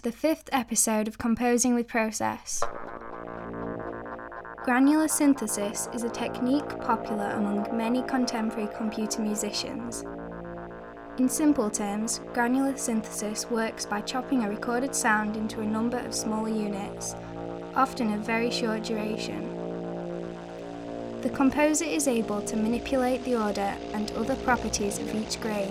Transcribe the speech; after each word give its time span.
To 0.00 0.04
the 0.04 0.16
fifth 0.16 0.48
episode 0.50 1.08
of 1.08 1.18
Composing 1.18 1.74
with 1.74 1.86
Process. 1.86 2.62
Granular 4.64 5.08
synthesis 5.08 5.90
is 5.92 6.04
a 6.04 6.08
technique 6.08 6.80
popular 6.80 7.32
among 7.32 7.76
many 7.76 8.00
contemporary 8.04 8.70
computer 8.74 9.20
musicians. 9.20 10.06
In 11.18 11.28
simple 11.28 11.68
terms, 11.68 12.22
granular 12.32 12.74
synthesis 12.78 13.50
works 13.50 13.84
by 13.84 14.00
chopping 14.00 14.42
a 14.42 14.48
recorded 14.48 14.94
sound 14.94 15.36
into 15.36 15.60
a 15.60 15.66
number 15.66 15.98
of 15.98 16.14
smaller 16.14 16.48
units, 16.48 17.14
often 17.76 18.14
of 18.14 18.20
very 18.20 18.50
short 18.50 18.84
duration. 18.84 19.50
The 21.20 21.28
composer 21.28 21.84
is 21.84 22.08
able 22.08 22.40
to 22.40 22.56
manipulate 22.56 23.22
the 23.24 23.36
order 23.36 23.76
and 23.92 24.10
other 24.12 24.36
properties 24.36 24.98
of 24.98 25.14
each 25.14 25.38
grain. 25.42 25.70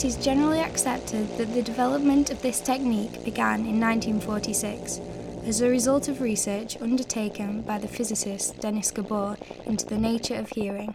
It 0.00 0.06
is 0.06 0.16
generally 0.16 0.60
accepted 0.60 1.36
that 1.36 1.52
the 1.52 1.60
development 1.60 2.30
of 2.30 2.40
this 2.40 2.58
technique 2.58 3.22
began 3.22 3.66
in 3.66 3.78
1946 3.78 4.98
as 5.44 5.60
a 5.60 5.68
result 5.68 6.08
of 6.08 6.22
research 6.22 6.80
undertaken 6.80 7.60
by 7.60 7.76
the 7.76 7.86
physicist 7.86 8.58
Denis 8.60 8.90
Gabor 8.92 9.36
into 9.66 9.84
the 9.84 9.98
nature 9.98 10.36
of 10.36 10.48
hearing. 10.48 10.94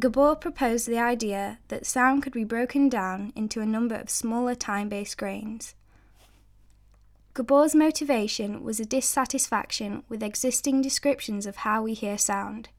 Gabor 0.00 0.34
proposed 0.34 0.88
the 0.88 0.98
idea 0.98 1.58
that 1.68 1.84
sound 1.84 2.22
could 2.22 2.32
be 2.32 2.42
broken 2.42 2.88
down 2.88 3.34
into 3.36 3.60
a 3.60 3.66
number 3.66 3.96
of 3.96 4.08
smaller 4.08 4.54
time 4.54 4.88
based 4.88 5.18
grains. 5.18 5.74
Gabor's 7.34 7.74
motivation 7.74 8.64
was 8.64 8.80
a 8.80 8.86
dissatisfaction 8.86 10.02
with 10.08 10.22
existing 10.22 10.80
descriptions 10.80 11.44
of 11.44 11.56
how 11.56 11.82
we 11.82 11.92
hear 11.92 12.16
sound, 12.16 12.70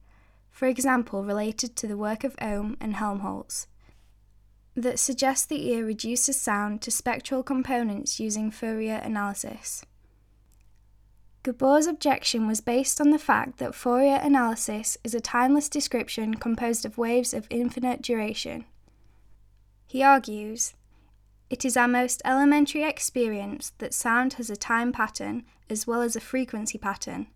for 0.49 0.67
example, 0.67 1.23
related 1.23 1.75
to 1.75 1.87
the 1.87 1.95
work 1.95 2.23
of 2.23 2.35
Ohm 2.41 2.75
and 2.81 2.95
Helmholtz, 2.95 3.67
that 4.75 4.97
suggest 4.97 5.47
the 5.47 5.69
ear 5.69 5.85
reduces 5.85 6.41
sound 6.41 6.81
to 6.81 6.89
spectral 6.89 7.43
components 7.43 8.19
using 8.19 8.49
Fourier 8.49 8.99
analysis. 9.03 9.85
Gabor's 11.43 11.87
objection 11.87 12.45
was 12.45 12.61
based 12.61 13.01
on 13.01 13.09
the 13.09 13.17
fact 13.17 13.57
that 13.57 13.73
Fourier 13.73 14.19
analysis 14.21 14.97
is 15.03 15.15
a 15.15 15.19
timeless 15.19 15.69
description 15.69 16.35
composed 16.35 16.85
of 16.85 16.99
waves 16.99 17.33
of 17.33 17.47
infinite 17.49 18.03
duration. 18.03 18.65
He 19.87 20.03
argues, 20.03 20.75
it 21.49 21.65
is 21.65 21.75
our 21.75 21.87
most 21.87 22.21
elementary 22.23 22.83
experience 22.83 23.73
that 23.79 23.93
sound 23.93 24.33
has 24.33 24.49
a 24.49 24.55
time 24.55 24.93
pattern 24.93 25.43
as 25.69 25.87
well 25.87 26.01
as 26.01 26.15
a 26.15 26.21
frequency 26.21 26.77
pattern. 26.77 27.27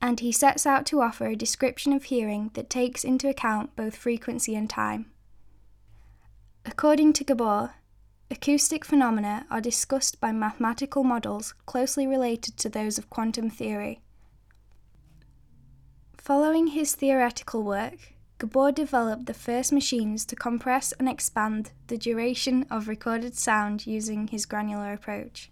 And 0.00 0.18
he 0.18 0.32
sets 0.32 0.66
out 0.66 0.84
to 0.86 1.00
offer 1.00 1.28
a 1.28 1.36
description 1.36 1.92
of 1.92 2.04
hearing 2.04 2.50
that 2.54 2.68
takes 2.68 3.04
into 3.04 3.28
account 3.28 3.76
both 3.76 3.94
frequency 3.94 4.56
and 4.56 4.68
time. 4.68 5.06
According 6.66 7.12
to 7.14 7.24
Gabor, 7.24 7.74
Acoustic 8.32 8.86
phenomena 8.86 9.44
are 9.50 9.60
discussed 9.60 10.18
by 10.18 10.32
mathematical 10.32 11.04
models 11.04 11.52
closely 11.66 12.06
related 12.06 12.56
to 12.56 12.70
those 12.70 12.96
of 12.96 13.10
quantum 13.10 13.50
theory. 13.50 14.00
Following 16.16 16.68
his 16.68 16.94
theoretical 16.94 17.62
work, 17.62 18.14
Gabor 18.38 18.72
developed 18.72 19.26
the 19.26 19.34
first 19.34 19.70
machines 19.70 20.24
to 20.24 20.34
compress 20.34 20.92
and 20.92 21.10
expand 21.10 21.72
the 21.88 21.98
duration 21.98 22.62
of 22.70 22.88
recorded 22.88 23.36
sound 23.36 23.86
using 23.86 24.28
his 24.28 24.46
granular 24.46 24.94
approach, 24.94 25.50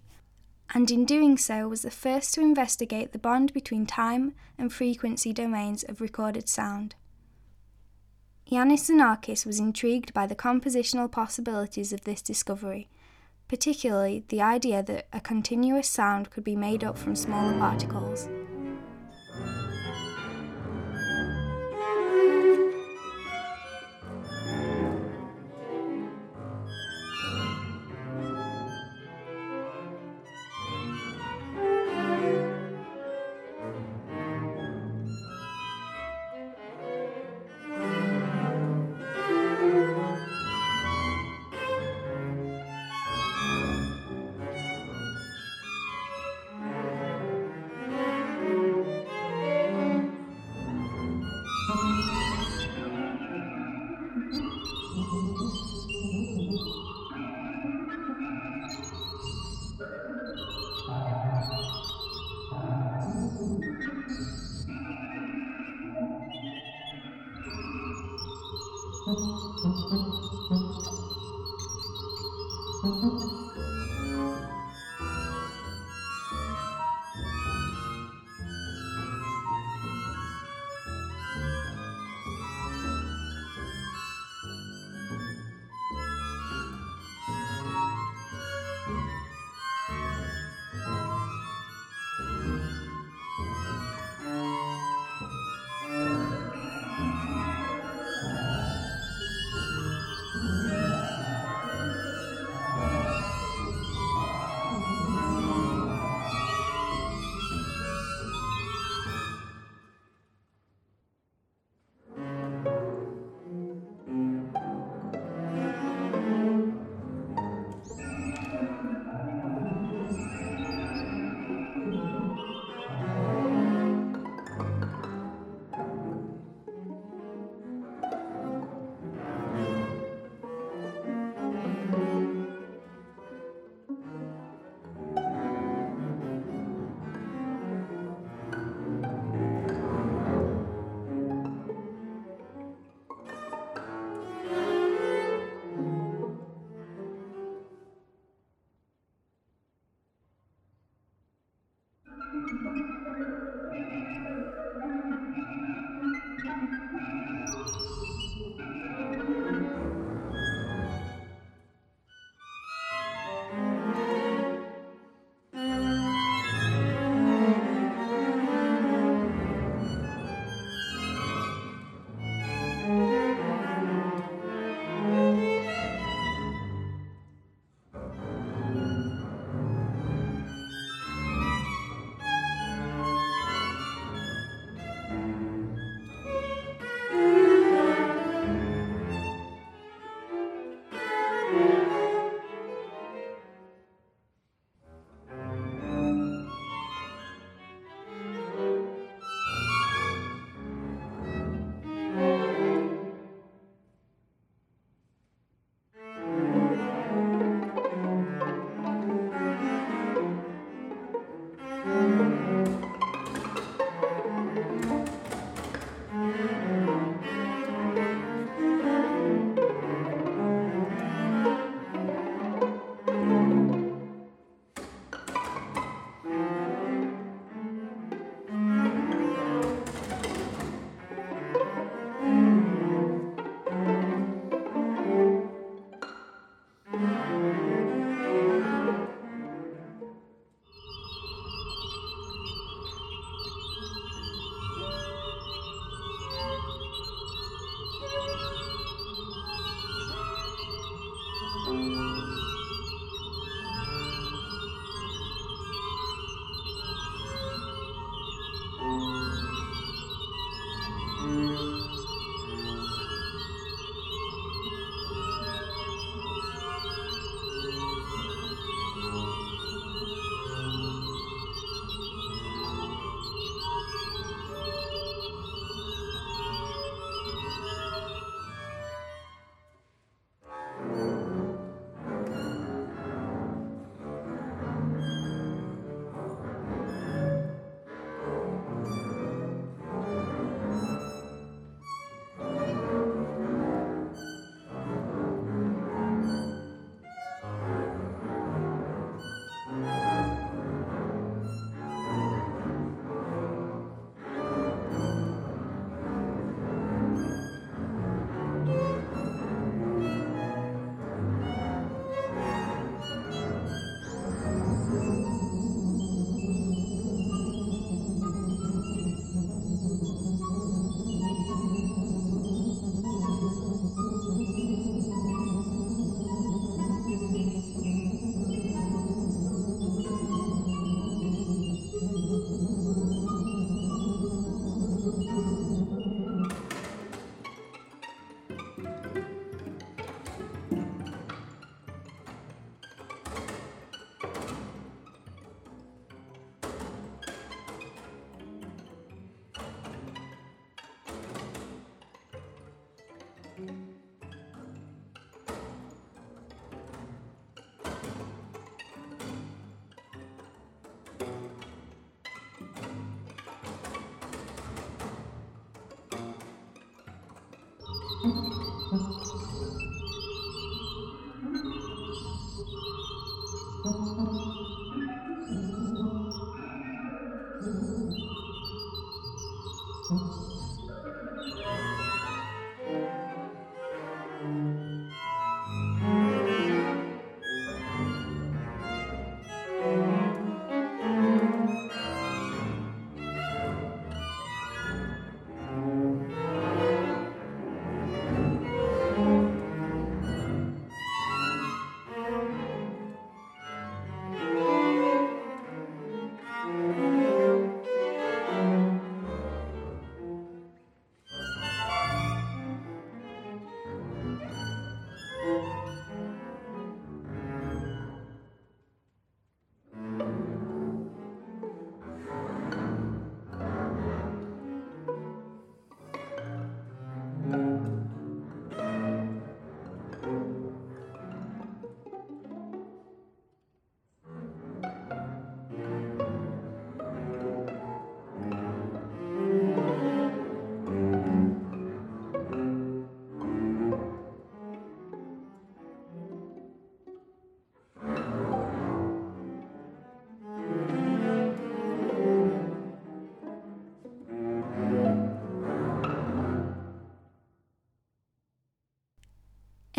and 0.73 0.89
in 0.89 1.05
doing 1.05 1.37
so 1.37 1.67
was 1.67 1.83
the 1.83 1.91
first 1.91 2.33
to 2.33 2.41
investigate 2.41 3.11
the 3.11 3.19
bond 3.19 3.53
between 3.53 3.85
time 3.85 4.33
and 4.57 4.73
frequency 4.73 5.31
domains 5.31 5.83
of 5.83 6.01
recorded 6.01 6.49
sound. 6.49 6.95
Iannis 8.51 8.89
Xenakis 8.89 9.45
was 9.45 9.59
intrigued 9.59 10.13
by 10.13 10.27
the 10.27 10.35
compositional 10.35 11.09
possibilities 11.09 11.93
of 11.93 12.01
this 12.01 12.21
discovery, 12.21 12.89
particularly 13.47 14.25
the 14.27 14.41
idea 14.41 14.83
that 14.83 15.07
a 15.13 15.21
continuous 15.21 15.87
sound 15.87 16.29
could 16.31 16.43
be 16.43 16.57
made 16.57 16.83
up 16.83 16.97
from 16.97 17.15
smaller 17.15 17.57
particles. 17.57 18.27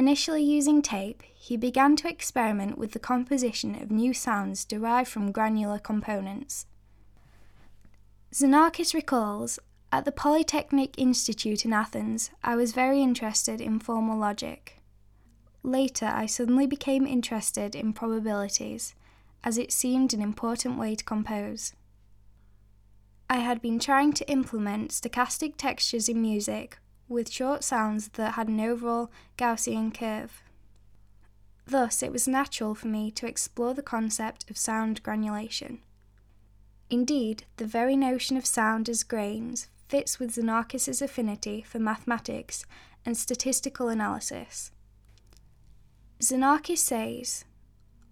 Initially 0.03 0.43
using 0.43 0.83
tape, 0.83 1.23
he 1.33 1.57
began 1.57 1.95
to 1.95 2.09
experiment 2.09 2.77
with 2.77 2.91
the 2.91 2.99
composition 2.99 3.81
of 3.81 3.93
new 3.93 4.13
sounds 4.13 4.65
derived 4.65 5.09
from 5.09 5.31
granular 5.31 5.79
components. 5.79 6.67
Xenakis 8.33 8.95
recalls 8.95 9.61
At 9.93 10.05
the 10.05 10.11
Polytechnic 10.11 10.99
Institute 10.99 11.65
in 11.65 11.73
Athens, 11.73 12.33
I 12.43 12.57
was 12.57 12.73
very 12.73 13.01
interested 13.01 13.61
in 13.61 13.79
formal 13.79 14.19
logic. 14.19 14.81
Later, 15.63 16.07
I 16.07 16.27
suddenly 16.27 16.67
became 16.67 17.07
interested 17.07 17.77
in 17.77 17.93
probabilities, 17.93 18.97
as 19.45 19.57
it 19.57 19.71
seemed 19.71 20.13
an 20.13 20.21
important 20.21 20.81
way 20.81 20.97
to 20.97 21.05
compose. 21.05 21.75
I 23.31 23.37
had 23.37 23.63
been 23.63 23.79
trying 23.79 24.15
to 24.15 24.29
implement 24.29 24.91
stochastic 24.91 25.55
textures 25.57 26.09
in 26.09 26.21
music 26.21 26.79
with 27.13 27.31
short 27.31 27.63
sounds 27.63 28.09
that 28.09 28.33
had 28.33 28.49
an 28.49 28.61
overall 28.61 29.11
Gaussian 29.39 29.97
curve. 29.97 30.43
Thus, 31.67 32.03
it 32.03 32.11
was 32.11 32.27
natural 32.27 32.75
for 32.75 32.89
me 32.89 33.11
to 33.13 33.27
explore 33.27 33.75
the 33.75 33.83
concept 33.83 34.51
of 34.51 34.59
sound 34.59 35.03
granulation. 35.03 35.81
Indeed, 36.91 37.45
the 37.57 37.67
very 37.67 37.97
notion 37.97 38.37
of 38.37 38.45
sound 38.45 38.89
as 38.89 39.05
grains 39.05 39.69
fits 39.89 40.19
with 40.19 40.35
Xenakis' 40.35 41.01
affinity 41.01 41.63
for 41.63 41.79
mathematics 41.79 42.65
and 43.05 43.17
statistical 43.17 43.89
analysis. 43.89 44.71
Xenakis 46.21 46.79
says, 46.79 47.45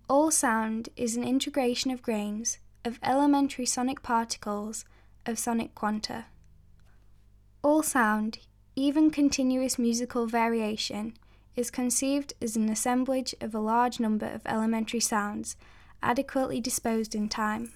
All 0.08 0.30
sound 0.30 0.88
is 0.96 1.16
an 1.16 1.24
integration 1.24 1.90
of 1.90 2.02
grains, 2.02 2.58
of 2.84 2.98
elementary 3.02 3.66
sonic 3.66 4.02
particles, 4.02 4.84
of 5.26 5.38
sonic 5.38 5.74
quanta. 5.74 6.26
All 7.62 7.82
sound, 7.82 8.38
even 8.80 9.10
continuous 9.10 9.78
musical 9.78 10.26
variation 10.26 11.12
is 11.54 11.70
conceived 11.70 12.32
as 12.40 12.56
an 12.56 12.70
assemblage 12.70 13.34
of 13.38 13.54
a 13.54 13.60
large 13.60 14.00
number 14.00 14.24
of 14.24 14.40
elementary 14.46 14.98
sounds, 14.98 15.54
adequately 16.02 16.62
disposed 16.62 17.14
in 17.14 17.28
time. 17.28 17.70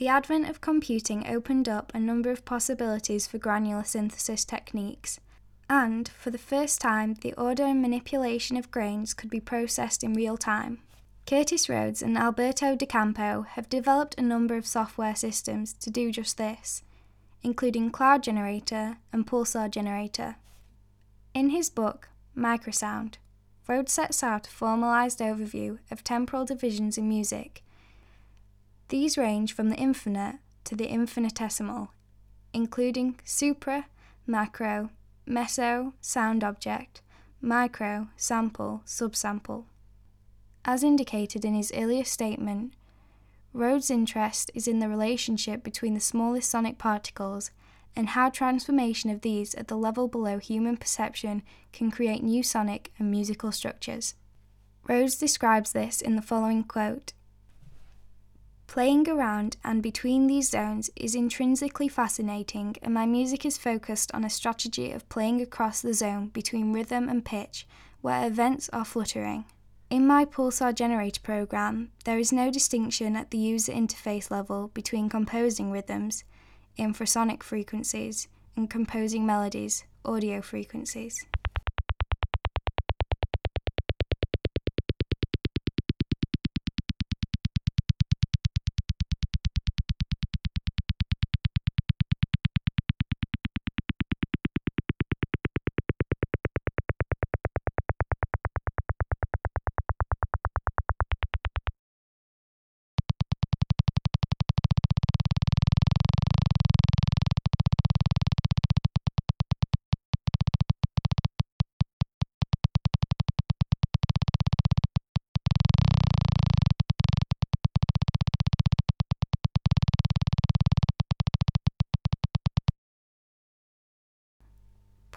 The 0.00 0.08
advent 0.08 0.48
of 0.48 0.62
computing 0.62 1.26
opened 1.26 1.68
up 1.68 1.92
a 1.94 2.00
number 2.00 2.30
of 2.30 2.46
possibilities 2.46 3.26
for 3.26 3.36
granular 3.36 3.84
synthesis 3.84 4.46
techniques, 4.46 5.20
and 5.68 6.08
for 6.08 6.30
the 6.30 6.38
first 6.38 6.80
time, 6.80 7.16
the 7.20 7.34
order 7.34 7.64
and 7.64 7.82
manipulation 7.82 8.56
of 8.56 8.70
grains 8.70 9.12
could 9.12 9.28
be 9.28 9.40
processed 9.40 10.02
in 10.02 10.14
real 10.14 10.38
time. 10.38 10.78
Curtis 11.26 11.68
Roads 11.68 12.00
and 12.00 12.16
Alberto 12.16 12.74
De 12.74 12.86
Campo 12.86 13.42
have 13.42 13.68
developed 13.68 14.14
a 14.16 14.22
number 14.22 14.56
of 14.56 14.66
software 14.66 15.14
systems 15.14 15.74
to 15.74 15.90
do 15.90 16.10
just 16.10 16.38
this, 16.38 16.82
including 17.42 17.90
Cloud 17.90 18.22
Generator 18.22 18.96
and 19.12 19.26
Pulsar 19.26 19.70
Generator. 19.70 20.36
In 21.34 21.50
his 21.50 21.68
book, 21.68 22.08
Microsound, 22.34 23.16
Roads 23.68 23.92
sets 23.92 24.22
out 24.22 24.46
a 24.46 24.50
formalized 24.50 25.18
overview 25.18 25.78
of 25.90 26.02
temporal 26.02 26.46
divisions 26.46 26.96
in 26.96 27.06
music. 27.06 27.62
These 28.90 29.16
range 29.16 29.52
from 29.52 29.68
the 29.68 29.76
infinite 29.76 30.40
to 30.64 30.74
the 30.74 30.88
infinitesimal, 30.88 31.92
including 32.52 33.20
supra, 33.22 33.86
macro, 34.26 34.90
meso, 35.28 35.92
sound 36.00 36.42
object, 36.42 37.00
micro, 37.40 38.08
sample, 38.16 38.82
subsample. 38.84 39.66
As 40.64 40.82
indicated 40.82 41.44
in 41.44 41.54
his 41.54 41.72
earlier 41.72 42.02
statement, 42.02 42.74
Roads' 43.52 43.92
interest 43.92 44.50
is 44.54 44.66
in 44.66 44.80
the 44.80 44.88
relationship 44.88 45.62
between 45.62 45.94
the 45.94 46.00
smallest 46.00 46.50
sonic 46.50 46.76
particles 46.76 47.52
and 47.94 48.08
how 48.08 48.28
transformation 48.28 49.08
of 49.08 49.20
these 49.20 49.54
at 49.54 49.68
the 49.68 49.76
level 49.76 50.08
below 50.08 50.38
human 50.38 50.76
perception 50.76 51.44
can 51.72 51.92
create 51.92 52.24
new 52.24 52.42
sonic 52.42 52.92
and 52.98 53.08
musical 53.08 53.52
structures. 53.52 54.16
Roads 54.88 55.16
describes 55.16 55.70
this 55.70 56.00
in 56.00 56.16
the 56.16 56.22
following 56.22 56.64
quote 56.64 57.12
Playing 58.70 59.08
around 59.08 59.56
and 59.64 59.82
between 59.82 60.28
these 60.28 60.48
zones 60.48 60.90
is 60.94 61.16
intrinsically 61.16 61.88
fascinating, 61.88 62.76
and 62.82 62.94
my 62.94 63.04
music 63.04 63.44
is 63.44 63.58
focused 63.58 64.12
on 64.14 64.22
a 64.22 64.30
strategy 64.30 64.92
of 64.92 65.08
playing 65.08 65.40
across 65.40 65.82
the 65.82 65.92
zone 65.92 66.28
between 66.28 66.72
rhythm 66.72 67.08
and 67.08 67.24
pitch, 67.24 67.66
where 68.00 68.24
events 68.24 68.70
are 68.72 68.84
fluttering. 68.84 69.44
In 69.90 70.06
my 70.06 70.24
Pulsar 70.24 70.72
Generator 70.72 71.20
program, 71.20 71.90
there 72.04 72.20
is 72.20 72.32
no 72.32 72.48
distinction 72.48 73.16
at 73.16 73.32
the 73.32 73.38
user 73.38 73.72
interface 73.72 74.30
level 74.30 74.70
between 74.72 75.08
composing 75.08 75.72
rhythms, 75.72 76.22
infrasonic 76.78 77.42
frequencies, 77.42 78.28
and 78.54 78.70
composing 78.70 79.26
melodies, 79.26 79.82
audio 80.04 80.40
frequencies. 80.40 81.26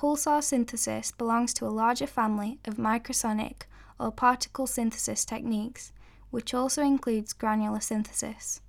Pulsar 0.03 0.43
synthesis 0.43 1.11
belongs 1.11 1.53
to 1.53 1.65
a 1.65 1.71
larger 1.71 2.07
family 2.07 2.59
of 2.65 2.75
microsonic 2.75 3.61
or 3.97 4.11
particle 4.11 4.67
synthesis 4.67 5.23
techniques, 5.23 5.93
which 6.29 6.53
also 6.53 6.81
includes 6.83 7.31
granular 7.31 7.79
synthesis. 7.79 8.59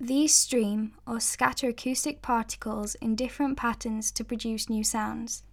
These 0.00 0.34
stream 0.34 0.94
or 1.06 1.20
scatter 1.20 1.68
acoustic 1.68 2.20
particles 2.20 2.96
in 2.96 3.14
different 3.14 3.56
patterns 3.56 4.10
to 4.12 4.24
produce 4.24 4.68
new 4.68 4.82
sounds. 4.82 5.44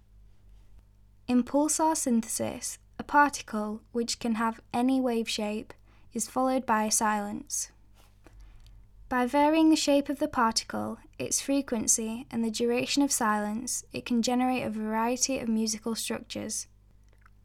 In 1.28 1.44
pulsar 1.44 1.96
synthesis, 1.96 2.78
a 2.98 3.04
particle, 3.04 3.82
which 3.92 4.18
can 4.18 4.34
have 4.34 4.60
any 4.74 5.00
wave 5.00 5.28
shape, 5.28 5.72
is 6.12 6.28
followed 6.28 6.66
by 6.66 6.82
a 6.82 6.90
silence. 6.90 7.70
By 9.10 9.26
varying 9.26 9.70
the 9.70 9.76
shape 9.76 10.08
of 10.08 10.20
the 10.20 10.28
particle, 10.28 10.98
its 11.18 11.40
frequency, 11.40 12.28
and 12.30 12.44
the 12.44 12.50
duration 12.50 13.02
of 13.02 13.10
silence, 13.10 13.82
it 13.92 14.06
can 14.06 14.22
generate 14.22 14.62
a 14.62 14.70
variety 14.70 15.40
of 15.40 15.48
musical 15.48 15.96
structures. 15.96 16.68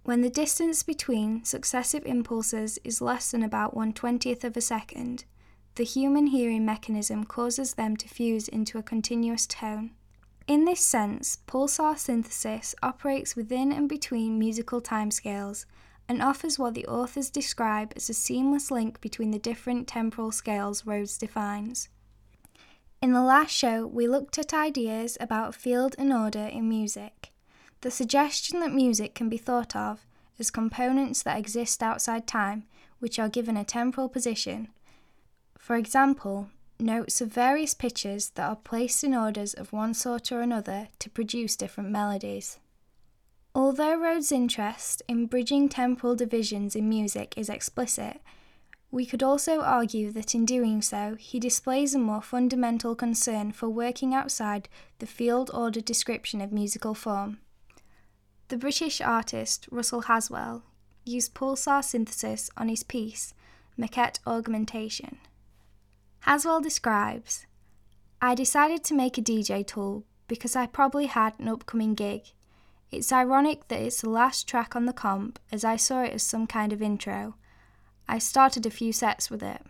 When 0.04 0.22
the 0.22 0.30
distance 0.30 0.84
between 0.84 1.44
successive 1.44 2.06
impulses 2.06 2.78
is 2.84 3.02
less 3.02 3.32
than 3.32 3.42
about 3.42 3.76
one 3.76 3.94
twentieth 3.94 4.44
of 4.44 4.56
a 4.56 4.62
second, 4.62 5.26
the 5.74 5.84
human 5.84 6.28
hearing 6.28 6.66
mechanism 6.66 7.24
causes 7.24 7.74
them 7.74 7.98
to 7.98 8.08
fuse 8.08 8.48
into 8.48 8.78
a 8.78 8.84
continuous 8.84 9.48
tone. 9.48 9.90
In 10.46 10.66
this 10.66 10.82
sense, 10.82 11.40
pulsar 11.48 11.98
synthesis 11.98 12.76
operates 12.84 13.36
within 13.36 13.72
and 13.72 13.90
between 13.90 14.38
musical 14.38 14.82
timescales 14.82 15.66
and 16.08 16.22
offers 16.22 16.60
what 16.60 16.74
the 16.74 16.86
authors 16.86 17.30
describe 17.30 17.94
as 17.96 18.10
a 18.10 18.14
seamless 18.14 18.70
link 18.70 19.02
between 19.02 19.32
the 19.32 19.40
different 19.40 19.88
temporal 19.88 20.32
scales 20.32 20.86
Roads 20.86 21.18
defines. 21.18 21.90
In 23.02 23.14
the 23.14 23.22
last 23.22 23.52
show, 23.52 23.86
we 23.86 24.08
looked 24.08 24.38
at 24.38 24.54
ideas 24.54 25.18
about 25.20 25.56
field 25.56 25.96
and 25.98 26.14
order 26.14 26.46
in 26.46 26.70
music. 26.70 27.32
The 27.82 27.92
suggestion 27.92 28.60
that 28.62 28.74
music 28.74 29.14
can 29.14 29.30
be 29.30 29.38
thought 29.38 29.76
of 29.76 30.06
as 30.40 30.52
components 30.52 31.24
that 31.24 31.38
exist 31.38 31.84
outside 31.84 32.28
time, 32.28 32.64
which 33.00 33.20
are 33.20 33.30
given 33.30 33.58
a 33.58 33.64
temporal 33.64 34.10
position. 34.10 34.70
For 35.58 35.76
example, 35.76 36.50
notes 36.80 37.22
of 37.22 37.32
various 37.32 37.74
pitches 37.74 38.32
that 38.32 38.50
are 38.50 38.56
placed 38.56 39.04
in 39.04 39.14
orders 39.14 39.54
of 39.54 39.74
one 39.74 39.94
sort 39.94 40.32
or 40.32 40.42
another 40.42 40.90
to 41.00 41.10
produce 41.10 41.56
different 41.56 41.90
melodies. 41.90 42.60
Although 43.56 43.98
Roads' 43.98 44.34
interest 44.34 45.02
in 45.08 45.28
bridging 45.28 45.70
temporal 45.70 46.14
divisions 46.14 46.76
in 46.76 46.90
music 46.90 47.34
is 47.38 47.48
explicit, 47.48 48.20
we 48.92 49.06
could 49.06 49.24
also 49.24 49.62
argue 49.62 50.12
that 50.12 50.36
in 50.36 50.44
doing 50.44 50.82
so, 50.82 51.16
he 51.18 51.40
displays 51.40 51.96
a 51.96 52.00
more 52.00 52.22
fundamental 52.22 52.96
concern 52.96 53.54
for 53.54 53.70
working 53.70 54.14
outside 54.14 54.68
the 55.00 55.08
field 55.08 55.50
order 55.54 55.80
description 55.80 56.42
of 56.42 56.52
musical 56.52 56.94
form. 56.94 57.40
The 58.50 58.58
British 58.58 59.00
artist 59.00 59.70
Russell 59.72 60.02
Haswell 60.02 60.64
used 61.06 61.34
pulsar 61.34 61.82
synthesis 61.82 62.50
on 62.58 62.68
his 62.68 62.84
piece, 62.84 63.34
Maquette 63.78 64.20
Augmentation. 64.28 65.18
Haswell 66.20 66.60
describes 66.60 67.46
I 68.22 68.36
decided 68.36 68.84
to 68.84 68.94
make 68.94 69.18
a 69.18 69.22
DJ 69.22 69.66
tool 69.66 70.04
because 70.28 70.58
I 70.58 70.68
probably 70.68 71.06
had 71.06 71.40
an 71.40 71.48
upcoming 71.48 71.96
gig 71.96 72.34
it's 72.92 73.12
ironic 73.12 73.68
that 73.68 73.82
it's 73.82 74.02
the 74.02 74.10
last 74.10 74.48
track 74.48 74.76
on 74.76 74.86
the 74.86 74.94
comp, 74.94 75.40
as 75.52 75.64
I 75.64 75.76
saw 75.76 76.04
it 76.04 76.14
as 76.14 76.24
some 76.24 76.48
kind 76.48 76.72
of 76.72 76.82
intro. 76.82 77.36
I 78.08 78.20
started 78.20 78.66
a 78.66 78.70
few 78.70 78.94
sets 78.94 79.30
with 79.30 79.42
it. 79.42 79.62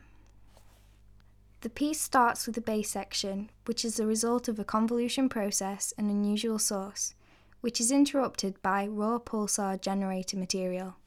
The 1.62 1.70
piece 1.70 2.00
starts 2.00 2.46
with 2.46 2.58
a 2.58 2.62
bass 2.62 2.92
section, 2.92 3.50
which 3.66 3.84
is 3.84 3.96
the 3.98 4.06
result 4.06 4.48
of 4.48 4.60
a 4.60 4.64
convolution 4.64 5.30
process 5.30 5.94
and 5.98 6.12
unusual 6.12 6.60
source, 6.60 7.16
which 7.62 7.82
is 7.82 7.92
interrupted 7.92 8.62
by 8.62 8.86
raw 8.86 9.18
pulsar 9.18 9.82
generator 9.82 10.38
material. 10.38 10.98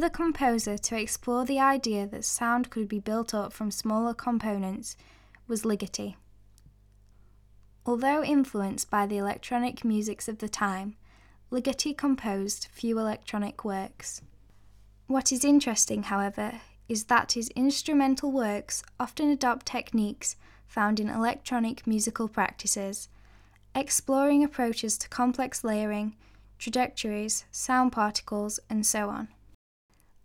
Another 0.00 0.14
composer 0.14 0.78
to 0.78 0.98
explore 0.98 1.44
the 1.44 1.60
idea 1.60 2.06
that 2.06 2.24
sound 2.24 2.70
could 2.70 2.88
be 2.88 3.00
built 3.00 3.34
up 3.34 3.52
from 3.52 3.70
smaller 3.70 4.14
components 4.14 4.96
was 5.46 5.62
Ligeti. 5.62 6.14
Although 7.84 8.24
influenced 8.24 8.88
by 8.88 9.04
the 9.04 9.18
electronic 9.18 9.84
musics 9.84 10.26
of 10.26 10.38
the 10.38 10.48
time, 10.48 10.96
Ligeti 11.52 11.94
composed 11.94 12.68
few 12.72 12.98
electronic 12.98 13.62
works. 13.62 14.22
What 15.06 15.32
is 15.32 15.44
interesting, 15.44 16.04
however, 16.04 16.62
is 16.88 17.04
that 17.04 17.32
his 17.32 17.50
instrumental 17.50 18.32
works 18.32 18.82
often 18.98 19.28
adopt 19.28 19.66
techniques 19.66 20.34
found 20.66 20.98
in 20.98 21.10
electronic 21.10 21.86
musical 21.86 22.26
practices, 22.26 23.10
exploring 23.74 24.42
approaches 24.42 24.96
to 24.96 25.10
complex 25.10 25.62
layering, 25.62 26.16
trajectories, 26.58 27.44
sound 27.50 27.92
particles, 27.92 28.58
and 28.70 28.86
so 28.86 29.10
on. 29.10 29.28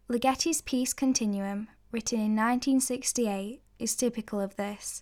Ligeti's 0.07 0.61
piece 0.61 0.93
Continuum, 0.93 1.67
written 1.91 2.19
in 2.19 2.35
1968, 2.35 3.59
is 3.79 3.95
typical 3.95 4.39
of 4.39 4.55
this, 4.55 5.01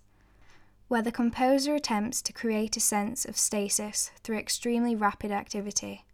where 0.88 1.02
the 1.02 1.12
composer 1.12 1.76
attempts 1.76 2.22
to 2.22 2.32
create 2.32 2.78
a 2.78 2.80
sense 2.80 3.26
of 3.26 3.36
stasis 3.36 4.12
through 4.24 4.38
extremely 4.38 4.96
rapid 4.96 5.30
activity. 5.30 6.06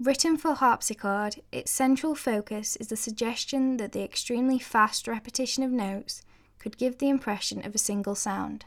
Written 0.00 0.38
for 0.38 0.54
harpsichord, 0.54 1.42
its 1.52 1.70
central 1.70 2.14
focus 2.14 2.74
is 2.76 2.88
the 2.88 2.96
suggestion 2.96 3.76
that 3.76 3.92
the 3.92 4.02
extremely 4.02 4.58
fast 4.58 5.06
repetition 5.06 5.62
of 5.62 5.70
notes 5.70 6.22
could 6.58 6.78
give 6.78 6.98
the 6.98 7.10
impression 7.10 7.66
of 7.66 7.74
a 7.74 7.78
single 7.78 8.14
sound. 8.14 8.64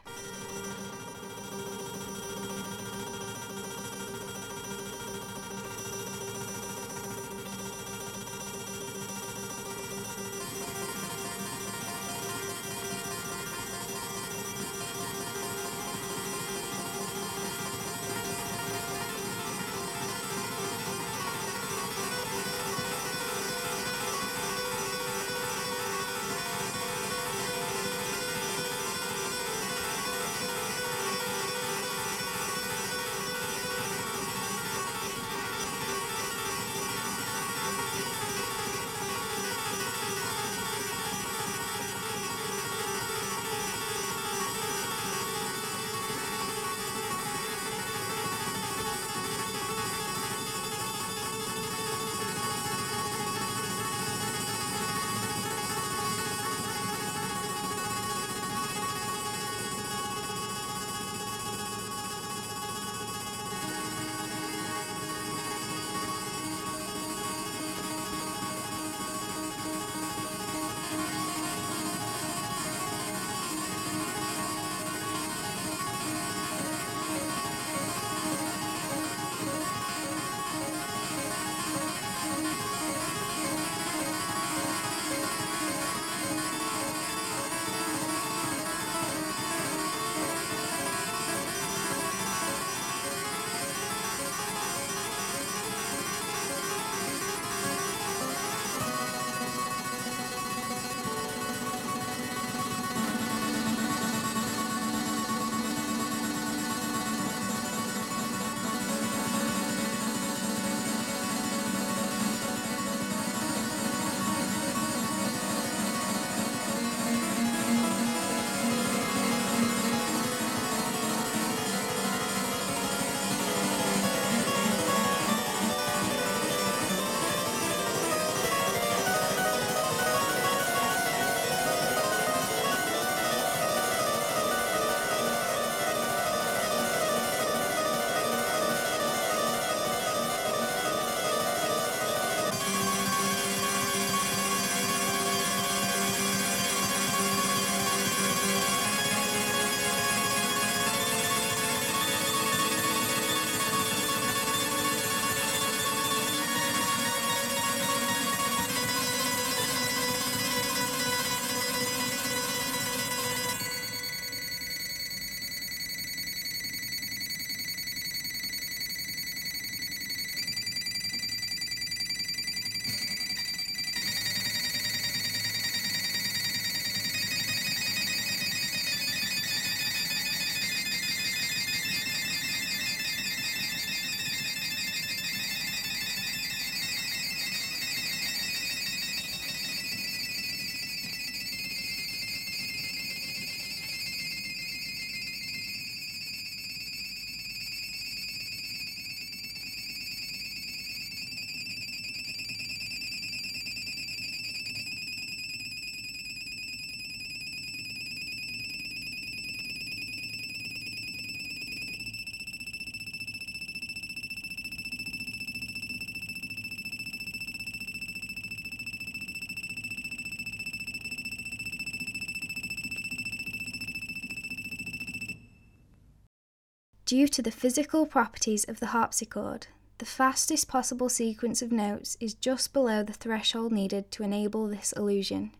Due 227.06 227.28
to 227.28 227.42
the 227.42 227.50
physical 227.50 228.06
properties 228.06 228.64
of 228.64 228.80
the 228.80 228.86
harpsichord, 228.86 229.66
the 229.98 230.06
fastest 230.06 230.68
possible 230.68 231.10
sequence 231.10 231.60
of 231.60 231.70
notes 231.70 232.16
is 232.18 232.32
just 232.32 232.72
below 232.72 233.02
the 233.02 233.12
threshold 233.12 233.72
needed 233.72 234.10
to 234.10 234.22
enable 234.22 234.66
this 234.66 234.92
illusion, 234.92 235.52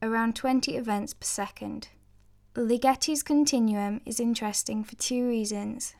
around 0.00 0.34
20 0.34 0.74
events 0.74 1.12
per 1.12 1.24
second. 1.24 1.88
Ligeti's 2.54 3.22
continuum 3.22 4.00
is 4.06 4.18
interesting 4.18 4.82
for 4.82 4.96
two 4.96 5.28
reasons. 5.28 5.94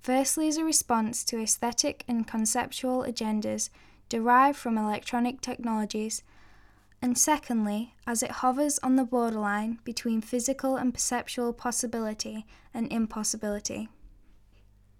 Firstly, 0.00 0.48
as 0.48 0.56
a 0.56 0.64
response 0.64 1.22
to 1.24 1.40
aesthetic 1.40 2.04
and 2.08 2.26
conceptual 2.26 3.04
agendas 3.04 3.70
derived 4.08 4.58
from 4.58 4.76
electronic 4.76 5.40
technologies, 5.40 6.24
and 7.02 7.18
secondly, 7.18 7.94
as 8.06 8.22
it 8.22 8.30
hovers 8.30 8.78
on 8.78 8.94
the 8.94 9.04
borderline 9.04 9.80
between 9.82 10.20
physical 10.20 10.76
and 10.76 10.94
perceptual 10.94 11.52
possibility 11.52 12.46
and 12.72 12.90
impossibility. 12.92 13.88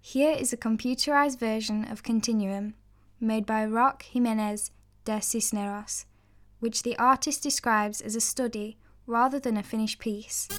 Here 0.01 0.35
is 0.37 0.51
a 0.51 0.57
computerized 0.57 1.39
version 1.39 1.89
of 1.89 2.03
Continuum, 2.03 2.73
made 3.21 3.45
by 3.45 3.63
Roc 3.63 4.03
Jimenez 4.03 4.71
de 5.05 5.21
Cisneros, 5.21 6.05
which 6.59 6.83
the 6.83 6.97
artist 6.97 7.41
describes 7.41 8.01
as 8.01 8.17
a 8.17 8.21
study 8.21 8.77
rather 9.07 9.39
than 9.39 9.55
a 9.55 9.63
finished 9.63 9.99
piece. 9.99 10.49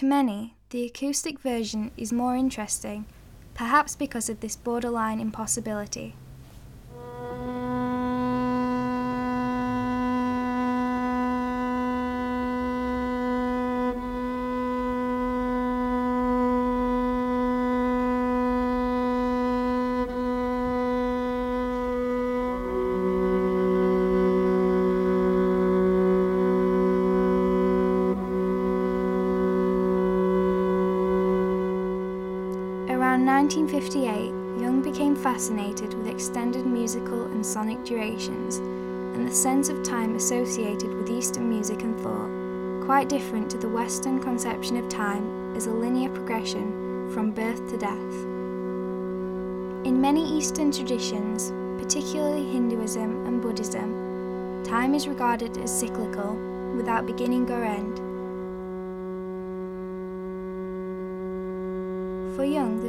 To 0.00 0.06
many, 0.06 0.54
the 0.70 0.86
acoustic 0.86 1.40
version 1.40 1.90
is 1.94 2.10
more 2.10 2.34
interesting, 2.34 3.04
perhaps 3.52 3.94
because 3.94 4.30
of 4.30 4.40
this 4.40 4.56
borderline 4.56 5.20
impossibility. 5.20 6.14
Fascinated 35.40 35.94
with 35.94 36.06
extended 36.06 36.66
musical 36.66 37.24
and 37.24 37.46
sonic 37.46 37.82
durations 37.82 38.56
and 38.56 39.26
the 39.26 39.34
sense 39.34 39.70
of 39.70 39.82
time 39.82 40.14
associated 40.14 40.92
with 40.92 41.08
Eastern 41.08 41.48
music 41.48 41.80
and 41.80 41.98
thought, 41.98 42.28
quite 42.84 43.08
different 43.08 43.50
to 43.50 43.56
the 43.56 43.66
Western 43.66 44.20
conception 44.20 44.76
of 44.76 44.86
time 44.90 45.56
as 45.56 45.66
a 45.66 45.72
linear 45.72 46.10
progression 46.10 47.10
from 47.14 47.30
birth 47.30 47.70
to 47.70 47.78
death. 47.78 48.12
In 49.86 49.98
many 49.98 50.30
Eastern 50.36 50.70
traditions, 50.70 51.54
particularly 51.82 52.44
Hinduism 52.44 53.26
and 53.26 53.40
Buddhism, 53.40 54.62
time 54.62 54.94
is 54.94 55.08
regarded 55.08 55.56
as 55.56 55.80
cyclical, 55.80 56.34
without 56.76 57.06
beginning 57.06 57.50
or 57.50 57.64
end. 57.64 58.09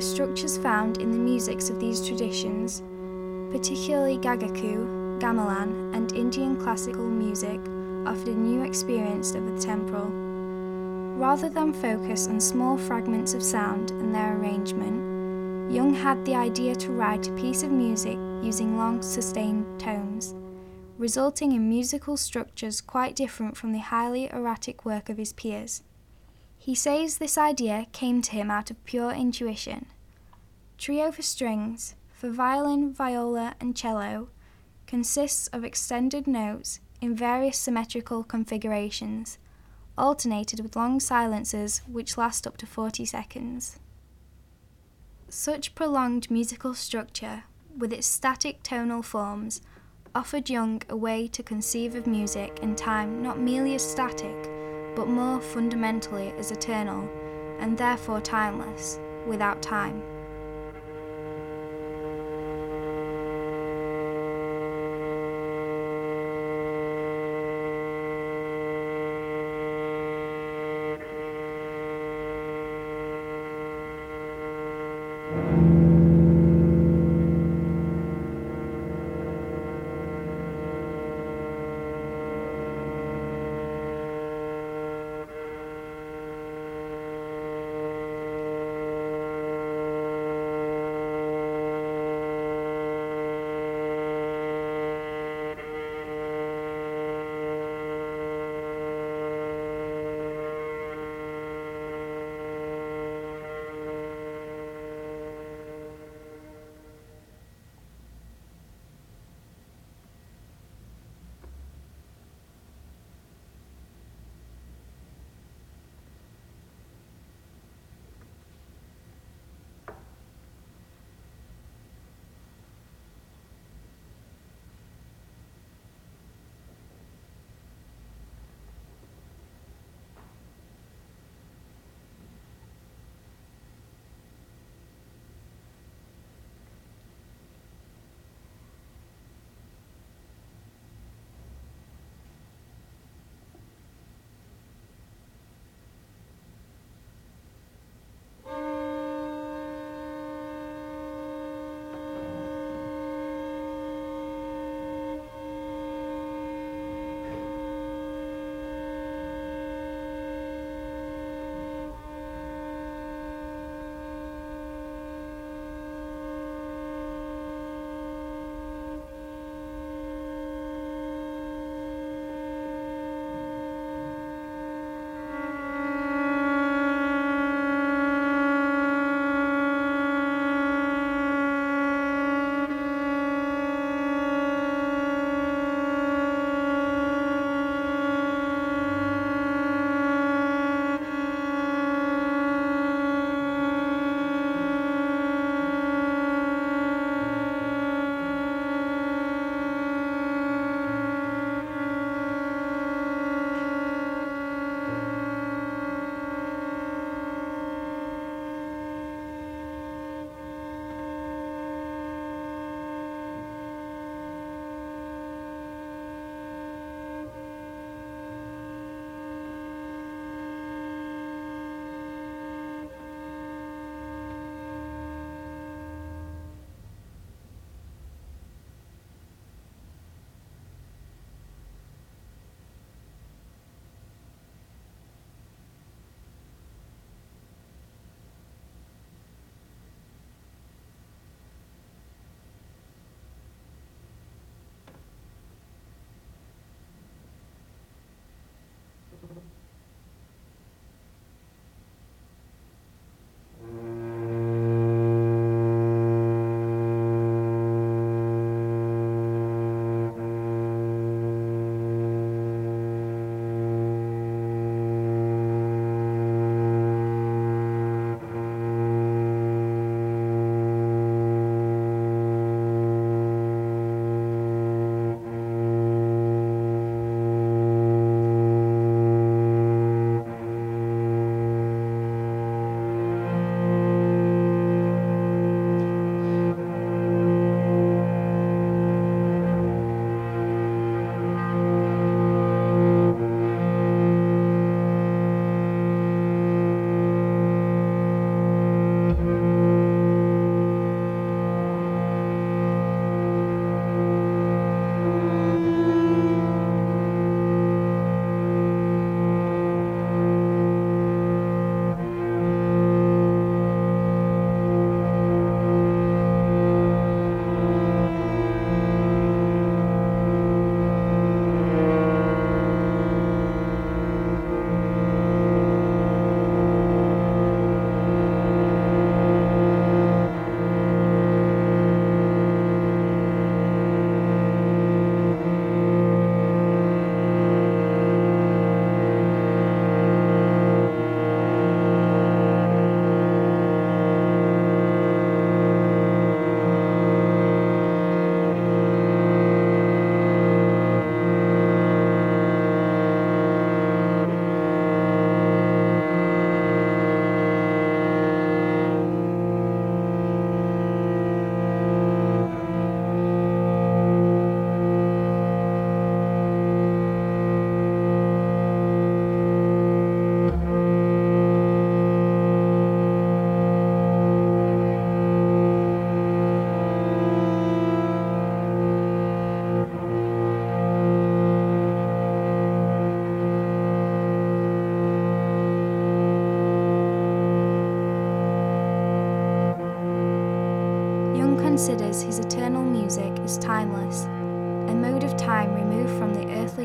The 0.02 0.08
structures 0.08 0.58
found 0.58 0.98
in 0.98 1.12
the 1.12 1.18
musics 1.18 1.70
of 1.70 1.80
these 1.80 2.08
traditions, 2.08 2.82
particularly 3.52 4.18
Gagaku, 4.18 5.20
Gamelan, 5.20 5.96
and 5.96 6.12
Indian 6.14 6.60
classical 6.60 7.08
music, 7.08 7.60
offered 8.08 8.30
a 8.30 8.34
new 8.34 8.64
experience 8.64 9.36
of 9.36 9.46
the 9.46 9.62
temporal. 9.62 10.10
Rather 11.20 11.50
than 11.50 11.72
focus 11.72 12.28
on 12.28 12.40
small 12.40 12.80
fragments 12.80 13.36
of 13.36 13.44
sound 13.44 13.92
and 13.92 14.16
their 14.16 14.38
arrangement, 14.38 15.72
Young 15.72 15.94
had 15.94 16.26
the 16.26 16.34
idea 16.34 16.74
to 16.78 16.92
write 16.92 17.28
a 17.28 17.34
piece 17.34 17.62
of 17.62 17.70
music 17.70 18.18
using 18.42 18.78
long 18.78 19.04
sustained 19.04 19.80
tones, 19.80 20.34
resulting 20.98 21.52
in 21.52 21.70
musical 21.70 22.18
structures 22.18 22.82
quite 22.82 23.16
different 23.16 23.56
from 23.56 23.72
the 23.72 23.78
highly 23.78 24.32
erratic 24.34 24.84
work 24.84 25.10
of 25.10 25.18
his 25.20 25.32
peers. 25.32 25.84
He 26.62 26.76
says 26.76 27.17
this 27.17 27.39
idea 27.39 27.88
came 27.91 28.21
to 28.21 28.34
him 28.34 28.52
out 28.52 28.69
of 28.69 28.86
pure 28.86 29.10
intuition. 29.10 29.88
Trio 30.78 31.12
for 31.12 31.24
strings, 31.24 31.95
for 32.13 32.30
violin, 32.30 32.93
viola, 32.93 33.56
and 33.60 33.76
cello, 33.76 34.30
consists 34.86 35.47
of 35.47 35.63
extended 35.63 36.28
notes 36.28 36.80
in 37.02 37.15
various 37.15 37.58
symmetrical 37.58 38.24
configurations, 38.24 39.39
alternated 39.97 40.60
with 40.60 40.76
long 40.76 41.00
silences 41.00 41.82
which 41.88 42.15
last 42.15 42.45
up 42.45 42.58
to 42.58 42.67
40 42.67 43.06
seconds. 43.06 43.80
Such 45.30 45.74
prolonged 45.74 46.30
musical 46.30 46.76
structure, 46.76 47.45
with 47.76 47.91
its 47.91 48.06
static 48.06 48.62
tonal 48.62 49.02
forms, 49.02 49.63
offered 50.13 50.47
Young 50.47 50.84
a 50.88 50.95
way 50.95 51.28
to 51.30 51.41
conceive 51.41 51.95
of 51.95 52.06
music 52.06 52.60
and 52.62 52.78
time 52.78 53.24
not 53.24 53.39
merely 53.39 53.74
as 53.74 53.82
static 53.82 54.61
but 54.95 55.08
more 55.08 55.39
fundamentally 55.39 56.34
as 56.38 56.51
eternal, 56.51 57.10
and 57.60 57.77
therefore 57.77 58.21
timeless, 58.21 58.99
without 59.25 59.62
time. 59.62 60.04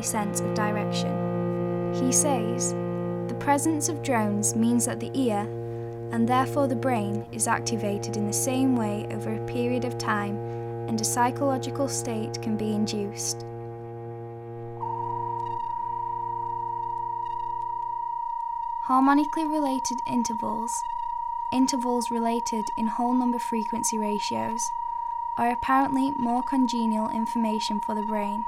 Sense 0.07 0.39
of 0.39 0.53
direction. 0.53 1.93
He 1.93 2.11
says, 2.11 2.73
The 3.27 3.37
presence 3.39 3.89
of 3.89 4.01
drones 4.01 4.55
means 4.55 4.85
that 4.85 4.99
the 4.99 5.11
ear, 5.13 5.41
and 6.11 6.27
therefore 6.27 6.67
the 6.67 6.75
brain, 6.75 7.25
is 7.31 7.47
activated 7.47 8.15
in 8.15 8.25
the 8.25 8.33
same 8.33 8.75
way 8.75 9.05
over 9.11 9.35
a 9.35 9.45
period 9.45 9.83
of 9.83 9.97
time, 9.97 10.37
and 10.87 10.99
a 10.99 11.03
psychological 11.03 11.89
state 11.89 12.41
can 12.41 12.55
be 12.55 12.73
induced. 12.73 13.45
Harmonically 18.87 19.45
related 19.45 19.99
intervals, 20.07 20.71
intervals 21.51 22.09
related 22.09 22.63
in 22.77 22.87
whole 22.87 23.13
number 23.13 23.37
frequency 23.37 23.97
ratios, 23.97 24.61
are 25.37 25.51
apparently 25.51 26.11
more 26.11 26.41
congenial 26.41 27.09
information 27.09 27.81
for 27.81 27.93
the 27.93 28.01
brain. 28.01 28.45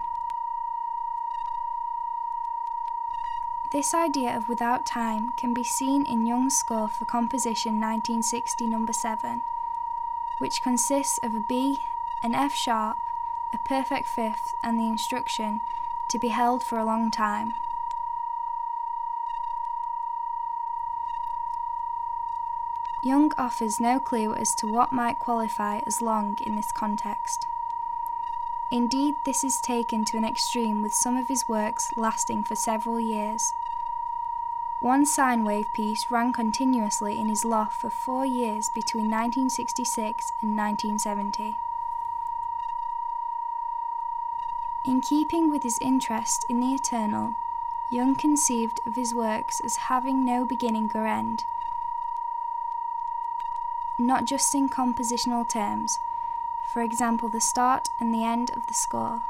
This 3.71 3.93
idea 3.93 4.35
of 4.35 4.49
without 4.49 4.83
time 4.83 5.29
can 5.37 5.53
be 5.53 5.63
seen 5.63 6.03
in 6.03 6.25
Young's 6.25 6.57
score 6.57 6.87
for 6.87 7.05
composition 7.05 7.73
1960 7.73 8.65
number 8.65 8.93
7, 8.93 9.43
which 10.39 10.63
consists 10.63 11.19
of 11.19 11.35
a 11.35 11.39
B, 11.39 11.77
an 12.23 12.33
F 12.33 12.55
sharp, 12.55 12.97
a 13.53 13.59
perfect 13.59 14.07
fifth, 14.07 14.55
and 14.63 14.79
the 14.79 14.87
instruction 14.87 15.61
to 16.07 16.17
be 16.17 16.29
held 16.29 16.63
for 16.63 16.79
a 16.79 16.83
long 16.83 17.11
time. 17.11 17.53
Young 23.03 23.31
offers 23.37 23.79
no 23.79 23.99
clue 23.99 24.33
as 24.33 24.55
to 24.55 24.67
what 24.67 24.91
might 24.91 25.19
qualify 25.19 25.81
as 25.85 26.01
long 26.01 26.37
in 26.41 26.55
this 26.55 26.71
context. 26.71 27.45
Indeed, 28.71 29.15
this 29.23 29.43
is 29.43 29.61
taken 29.61 30.05
to 30.05 30.17
an 30.17 30.25
extreme 30.25 30.81
with 30.81 30.93
some 30.93 31.17
of 31.17 31.27
his 31.27 31.47
works 31.47 31.95
lasting 31.95 32.43
for 32.43 32.55
several 32.55 32.99
years. 32.99 33.53
One 34.79 35.05
sine 35.05 35.43
wave 35.43 35.71
piece 35.73 36.09
ran 36.09 36.31
continuously 36.33 37.19
in 37.19 37.27
his 37.27 37.43
loft 37.43 37.79
for 37.79 37.89
four 37.89 38.25
years 38.25 38.69
between 38.69 39.05
1966 39.05 40.31
and 40.41 40.57
1970. 40.57 41.55
In 44.85 45.01
keeping 45.01 45.49
with 45.49 45.63
his 45.63 45.79
interest 45.79 46.45
in 46.49 46.59
the 46.59 46.73
eternal, 46.73 47.35
Young 47.91 48.15
conceived 48.15 48.79
of 48.85 48.95
his 48.95 49.13
works 49.15 49.59
as 49.59 49.75
having 49.75 50.23
no 50.23 50.45
beginning 50.45 50.91
or 50.93 51.07
end 51.07 51.43
not 53.99 54.25
just 54.25 54.55
in 54.55 54.69
compositional 54.69 55.47
terms, 55.47 55.99
for 56.65 56.81
example, 56.81 57.29
the 57.29 57.41
start 57.41 57.89
and 57.99 58.13
the 58.13 58.23
end 58.23 58.49
of 58.51 58.67
the 58.67 58.73
score. 58.73 59.23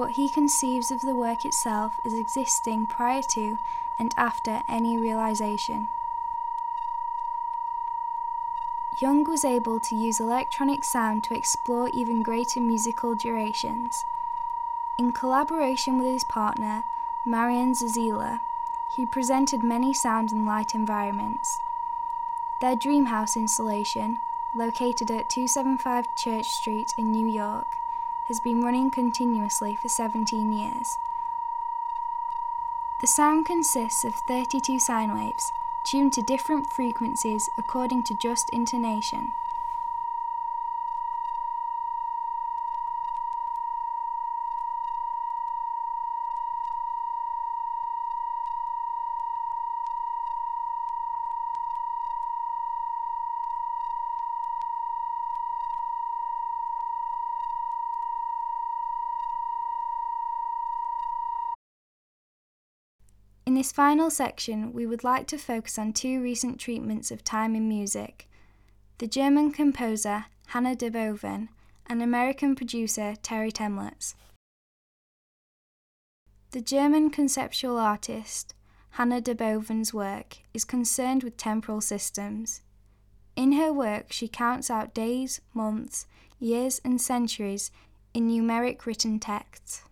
But 0.00 0.12
he 0.12 0.30
conceives 0.30 0.90
of 0.90 1.02
the 1.02 1.14
work 1.14 1.44
itself 1.44 2.00
as 2.06 2.14
existing 2.14 2.86
prior 2.86 3.20
to 3.34 3.58
and 3.98 4.14
after 4.16 4.62
any 4.66 4.96
realization. 4.96 5.88
Young 8.98 9.24
was 9.24 9.44
able 9.44 9.78
to 9.80 9.94
use 9.94 10.18
electronic 10.18 10.84
sound 10.84 11.22
to 11.24 11.36
explore 11.36 11.90
even 11.90 12.22
greater 12.22 12.60
musical 12.60 13.14
durations. 13.14 14.06
In 14.96 15.12
collaboration 15.12 15.98
with 15.98 16.06
his 16.06 16.24
partner, 16.24 16.84
Marian 17.26 17.74
Zazeela, 17.74 18.40
he 18.88 19.04
presented 19.04 19.62
many 19.62 19.92
sound 19.92 20.32
and 20.32 20.46
light 20.46 20.74
environments. 20.74 21.60
Their 22.62 22.74
Dreamhouse 22.74 23.36
installation, 23.36 24.20
located 24.54 25.10
at 25.10 25.28
275 25.28 26.14
Church 26.14 26.48
Street 26.48 26.94
in 26.96 27.12
New 27.12 27.28
York, 27.28 27.79
has 28.30 28.38
been 28.38 28.62
running 28.62 28.92
continuously 28.92 29.74
for 29.74 29.88
17 29.88 30.52
years. 30.52 30.98
The 33.00 33.08
sound 33.08 33.44
consists 33.44 34.04
of 34.04 34.14
32 34.14 34.78
sine 34.78 35.12
waves, 35.12 35.52
tuned 35.82 36.12
to 36.12 36.22
different 36.22 36.72
frequencies 36.72 37.50
according 37.58 38.04
to 38.04 38.14
just 38.14 38.48
intonation. 38.50 39.32
Final 63.80 64.10
section, 64.10 64.74
we 64.74 64.84
would 64.84 65.04
like 65.04 65.26
to 65.28 65.38
focus 65.38 65.78
on 65.78 65.94
two 65.94 66.20
recent 66.20 66.60
treatments 66.60 67.10
of 67.10 67.24
time 67.24 67.56
in 67.56 67.66
music 67.66 68.28
the 68.98 69.06
German 69.06 69.52
composer 69.52 70.26
Hanne 70.48 70.76
Darboven 70.76 71.48
and 71.86 72.02
American 72.02 72.54
producer 72.54 73.14
Terre 73.22 73.50
Thaemlitz. 73.50 74.14
The 76.50 76.60
German 76.60 77.08
conceptual 77.08 77.78
artist 77.78 78.54
Hanne 78.98 79.22
Darboven's 79.22 79.94
work 79.94 80.36
is 80.52 80.66
concerned 80.66 81.22
with 81.22 81.38
temporal 81.38 81.80
systems. 81.80 82.60
In 83.34 83.52
her 83.52 83.72
work, 83.72 84.12
she 84.12 84.28
counts 84.28 84.68
out 84.68 84.92
days, 84.92 85.40
months, 85.54 86.06
years, 86.38 86.82
and 86.84 87.00
centuries 87.00 87.70
in 88.12 88.28
numeric 88.28 88.84
written 88.84 89.18
texts. 89.18 89.84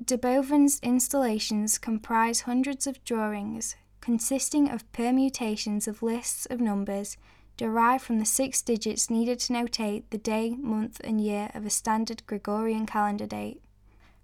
Darboven's 0.00 0.80
installations 0.82 1.78
comprise 1.78 2.42
hundreds 2.42 2.86
of 2.86 3.04
drawings 3.04 3.76
consisting 4.02 4.68
of 4.68 4.90
permutations 4.92 5.88
of 5.88 6.02
lists 6.02 6.44
of 6.46 6.60
numbers 6.60 7.16
derived 7.56 8.04
from 8.04 8.18
the 8.18 8.24
six 8.24 8.60
digits 8.60 9.08
needed 9.08 9.38
to 9.38 9.52
notate 9.52 10.02
the 10.10 10.18
day, 10.18 10.50
month, 10.50 11.00
and 11.04 11.20
year 11.20 11.50
of 11.54 11.64
a 11.64 11.70
standard 11.70 12.26
Gregorian 12.26 12.84
calendar 12.84 13.26
date. 13.26 13.62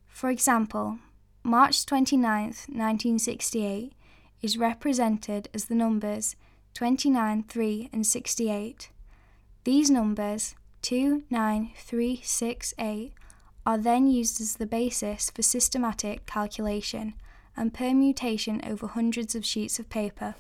For 0.08 0.30
example, 0.30 0.98
March 1.44 1.86
29, 1.86 2.42
1968, 2.42 3.92
is 4.42 4.58
represented 4.58 5.48
as 5.54 5.66
the 5.66 5.74
numbers 5.74 6.34
29, 6.74 7.44
3, 7.44 7.90
and 7.92 8.06
68. 8.06 8.90
These 9.64 9.90
numbers, 9.90 10.54
2, 10.82 11.24
9, 11.30 11.70
3, 11.76 12.20
6, 12.22 12.74
8, 12.78 13.12
are 13.68 13.76
then 13.76 14.06
used 14.06 14.40
as 14.40 14.56
the 14.56 14.64
basis 14.64 15.28
for 15.28 15.42
systematic 15.42 16.24
calculation 16.24 17.12
and 17.54 17.74
permutation 17.74 18.62
over 18.64 18.86
hundreds 18.86 19.34
of 19.34 19.44
sheets 19.44 19.78
of 19.78 19.90
paper. 19.90 20.34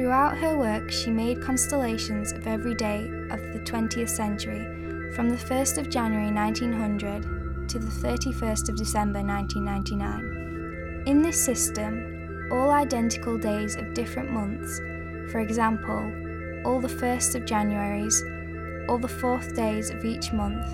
Throughout 0.00 0.38
her 0.38 0.56
work, 0.56 0.90
she 0.90 1.10
made 1.10 1.42
constellations 1.42 2.32
of 2.32 2.46
every 2.46 2.74
day 2.74 3.04
of 3.30 3.38
the 3.52 3.60
20th 3.60 4.08
century, 4.08 4.64
from 5.14 5.28
the 5.28 5.36
1st 5.36 5.76
of 5.76 5.90
January 5.90 6.32
1900 6.32 7.68
to 7.68 7.78
the 7.78 7.86
31st 7.86 8.70
of 8.70 8.76
December 8.76 9.20
1999. 9.20 11.02
In 11.04 11.20
this 11.20 11.44
system, 11.44 12.48
all 12.50 12.70
identical 12.70 13.36
days 13.36 13.76
of 13.76 13.92
different 13.92 14.32
months, 14.32 14.78
for 15.30 15.40
example, 15.40 16.10
all 16.64 16.80
the 16.80 16.88
1st 16.88 17.34
of 17.34 17.42
Januaries, 17.42 18.88
all 18.88 18.96
the 18.96 19.06
4th 19.06 19.54
days 19.54 19.90
of 19.90 20.02
each 20.02 20.32
month, 20.32 20.66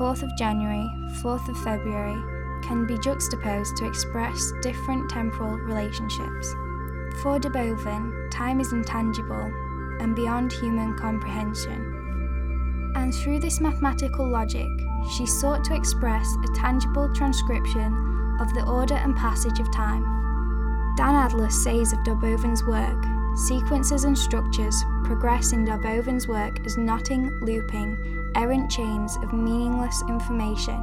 4th 0.00 0.24
of 0.24 0.36
January, 0.36 0.90
4th 1.22 1.48
of 1.48 1.56
February, 1.58 2.20
can 2.64 2.88
be 2.88 2.98
juxtaposed 2.98 3.76
to 3.76 3.86
express 3.86 4.50
different 4.62 5.08
temporal 5.08 5.56
relationships. 5.58 6.56
For 7.22 7.38
Darboven, 7.38 8.30
time 8.30 8.60
is 8.60 8.72
intangible 8.72 9.50
and 10.00 10.14
beyond 10.14 10.52
human 10.52 10.96
comprehension. 10.98 12.92
And 12.94 13.14
through 13.14 13.40
this 13.40 13.58
mathematical 13.58 14.28
logic, 14.28 14.68
she 15.16 15.24
sought 15.24 15.64
to 15.64 15.74
express 15.74 16.28
a 16.44 16.54
tangible 16.54 17.12
transcription 17.14 18.36
of 18.40 18.52
the 18.52 18.66
order 18.66 18.94
and 18.94 19.16
passage 19.16 19.60
of 19.60 19.72
time. 19.72 20.04
Dan 20.96 21.14
Adler 21.14 21.48
says 21.50 21.94
of 21.94 22.00
Darboven's 22.00 22.64
work, 22.64 23.02
sequences 23.48 24.04
and 24.04 24.16
structures 24.16 24.84
progress 25.04 25.52
in 25.52 25.64
Darboven's 25.64 26.28
work 26.28 26.64
as 26.66 26.76
knotting, 26.76 27.30
looping, 27.40 28.32
errant 28.34 28.70
chains 28.70 29.16
of 29.22 29.32
meaningless 29.32 30.02
information, 30.08 30.80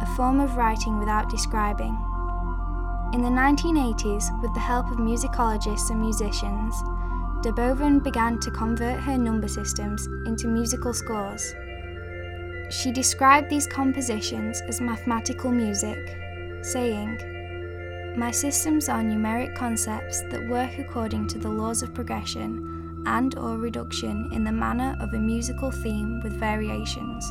a 0.00 0.06
form 0.16 0.38
of 0.38 0.56
writing 0.56 0.98
without 0.98 1.28
describing. 1.28 1.96
In 3.12 3.20
the 3.20 3.28
1980s, 3.28 4.40
with 4.40 4.54
the 4.54 4.60
help 4.60 4.90
of 4.90 4.96
musicologists 4.96 5.90
and 5.90 6.00
musicians, 6.00 6.74
Darboven 7.44 8.02
began 8.02 8.40
to 8.40 8.50
convert 8.50 9.00
her 9.00 9.18
number 9.18 9.48
systems 9.48 10.06
into 10.24 10.48
musical 10.48 10.94
scores. 10.94 11.54
She 12.70 12.90
described 12.90 13.50
these 13.50 13.66
compositions 13.66 14.62
as 14.62 14.80
mathematical 14.80 15.50
music, 15.50 15.98
saying, 16.62 18.14
My 18.16 18.30
systems 18.30 18.88
are 18.88 19.02
numeric 19.02 19.54
concepts 19.56 20.22
that 20.30 20.48
work 20.48 20.78
according 20.78 21.26
to 21.28 21.38
the 21.38 21.50
laws 21.50 21.82
of 21.82 21.92
progression 21.92 23.04
and 23.04 23.36
or 23.36 23.58
reduction 23.58 24.30
in 24.32 24.42
the 24.42 24.52
manner 24.52 24.96
of 25.00 25.12
a 25.12 25.18
musical 25.18 25.70
theme 25.70 26.22
with 26.22 26.32
variations. 26.32 27.30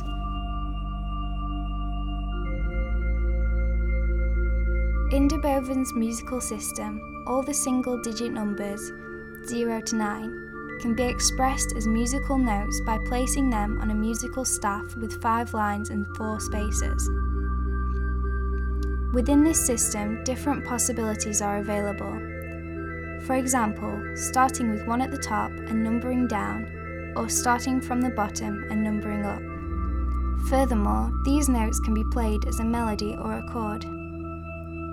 In 5.12 5.28
Darboven's 5.28 5.92
musical 5.92 6.40
system, 6.40 7.22
all 7.26 7.42
the 7.42 7.52
single 7.52 8.00
digit 8.00 8.32
numbers, 8.32 8.80
0 9.46 9.82
to 9.82 9.96
9, 9.96 10.78
can 10.80 10.94
be 10.94 11.02
expressed 11.02 11.74
as 11.76 11.86
musical 11.86 12.38
notes 12.38 12.80
by 12.86 12.96
placing 13.08 13.50
them 13.50 13.78
on 13.82 13.90
a 13.90 13.94
musical 13.94 14.46
staff 14.46 14.96
with 14.96 15.20
five 15.20 15.52
lines 15.52 15.90
and 15.90 16.06
four 16.16 16.40
spaces. 16.40 17.10
Within 19.12 19.44
this 19.44 19.66
system, 19.66 20.24
different 20.24 20.64
possibilities 20.64 21.42
are 21.42 21.58
available. 21.58 22.18
For 23.26 23.34
example, 23.34 24.02
starting 24.14 24.70
with 24.70 24.86
one 24.86 25.02
at 25.02 25.10
the 25.10 25.18
top 25.18 25.50
and 25.50 25.84
numbering 25.84 26.26
down, 26.26 27.12
or 27.16 27.28
starting 27.28 27.82
from 27.82 28.00
the 28.00 28.08
bottom 28.08 28.64
and 28.70 28.82
numbering 28.82 29.26
up. 29.26 29.42
Furthermore, 30.48 31.12
these 31.26 31.50
notes 31.50 31.80
can 31.80 31.92
be 31.92 32.04
played 32.04 32.46
as 32.46 32.60
a 32.60 32.64
melody 32.64 33.14
or 33.14 33.34
a 33.34 33.46
chord. 33.52 33.84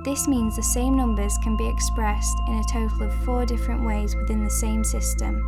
This 0.05 0.27
means 0.27 0.55
the 0.55 0.63
same 0.63 0.95
numbers 0.95 1.37
can 1.43 1.57
be 1.57 1.67
expressed 1.67 2.37
in 2.47 2.55
a 2.55 2.63
total 2.71 3.03
of 3.03 3.23
four 3.25 3.45
different 3.45 3.83
ways 3.83 4.15
within 4.15 4.43
the 4.43 4.49
same 4.49 4.83
system. 4.83 5.43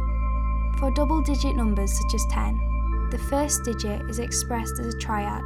For 0.77 0.91
double 0.91 1.21
digit 1.21 1.55
numbers 1.55 1.93
such 1.93 2.15
as 2.15 2.25
10, 2.31 3.09
the 3.11 3.17
first 3.17 3.63
digit 3.63 4.01
is 4.09 4.19
expressed 4.19 4.79
as 4.79 4.93
a 4.93 4.97
triad 4.99 5.43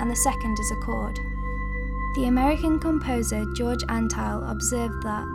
and 0.00 0.10
the 0.10 0.16
second 0.16 0.58
as 0.58 0.70
a 0.70 0.76
chord. 0.76 1.18
The 2.14 2.26
American 2.26 2.78
composer 2.78 3.44
George 3.54 3.82
Antheil 3.88 4.50
observed 4.50 5.02
that 5.02 5.26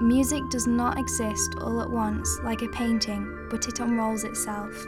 music 0.00 0.48
does 0.48 0.66
not 0.66 0.98
exist 0.98 1.56
all 1.60 1.82
at 1.82 1.90
once 1.90 2.38
like 2.44 2.62
a 2.62 2.68
painting, 2.68 3.48
but 3.50 3.66
it 3.66 3.80
unrolls 3.80 4.24
itself. 4.24 4.86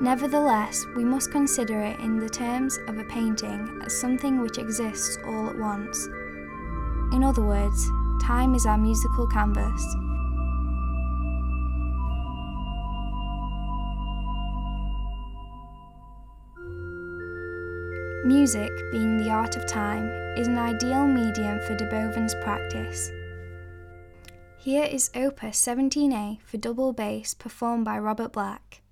Nevertheless, 0.00 0.86
we 0.96 1.04
must 1.04 1.32
consider 1.32 1.80
it 1.80 1.98
in 2.00 2.18
the 2.18 2.28
terms 2.28 2.78
of 2.88 2.98
a 2.98 3.04
painting 3.04 3.80
as 3.84 3.98
something 3.98 4.40
which 4.40 4.58
exists 4.58 5.18
all 5.24 5.50
at 5.50 5.58
once. 5.58 6.08
In 7.14 7.22
other 7.22 7.42
words, 7.42 7.88
time 8.20 8.56
is 8.56 8.66
our 8.66 8.76
musical 8.76 9.28
canvas. 9.28 9.96
Music, 18.26 18.72
being 18.90 19.16
the 19.16 19.30
art 19.30 19.56
of 19.56 19.64
time, 19.64 20.08
is 20.36 20.48
an 20.48 20.58
ideal 20.58 21.06
medium 21.06 21.60
for 21.60 21.76
Darboven's 21.76 22.34
practice. 22.42 23.12
Here 24.58 24.84
is 24.84 25.12
Opus 25.14 25.64
17A 25.64 26.40
for 26.40 26.56
double 26.56 26.92
bass 26.92 27.32
performed 27.32 27.84
by 27.84 27.96
Robert 28.00 28.32
Black. 28.32 28.82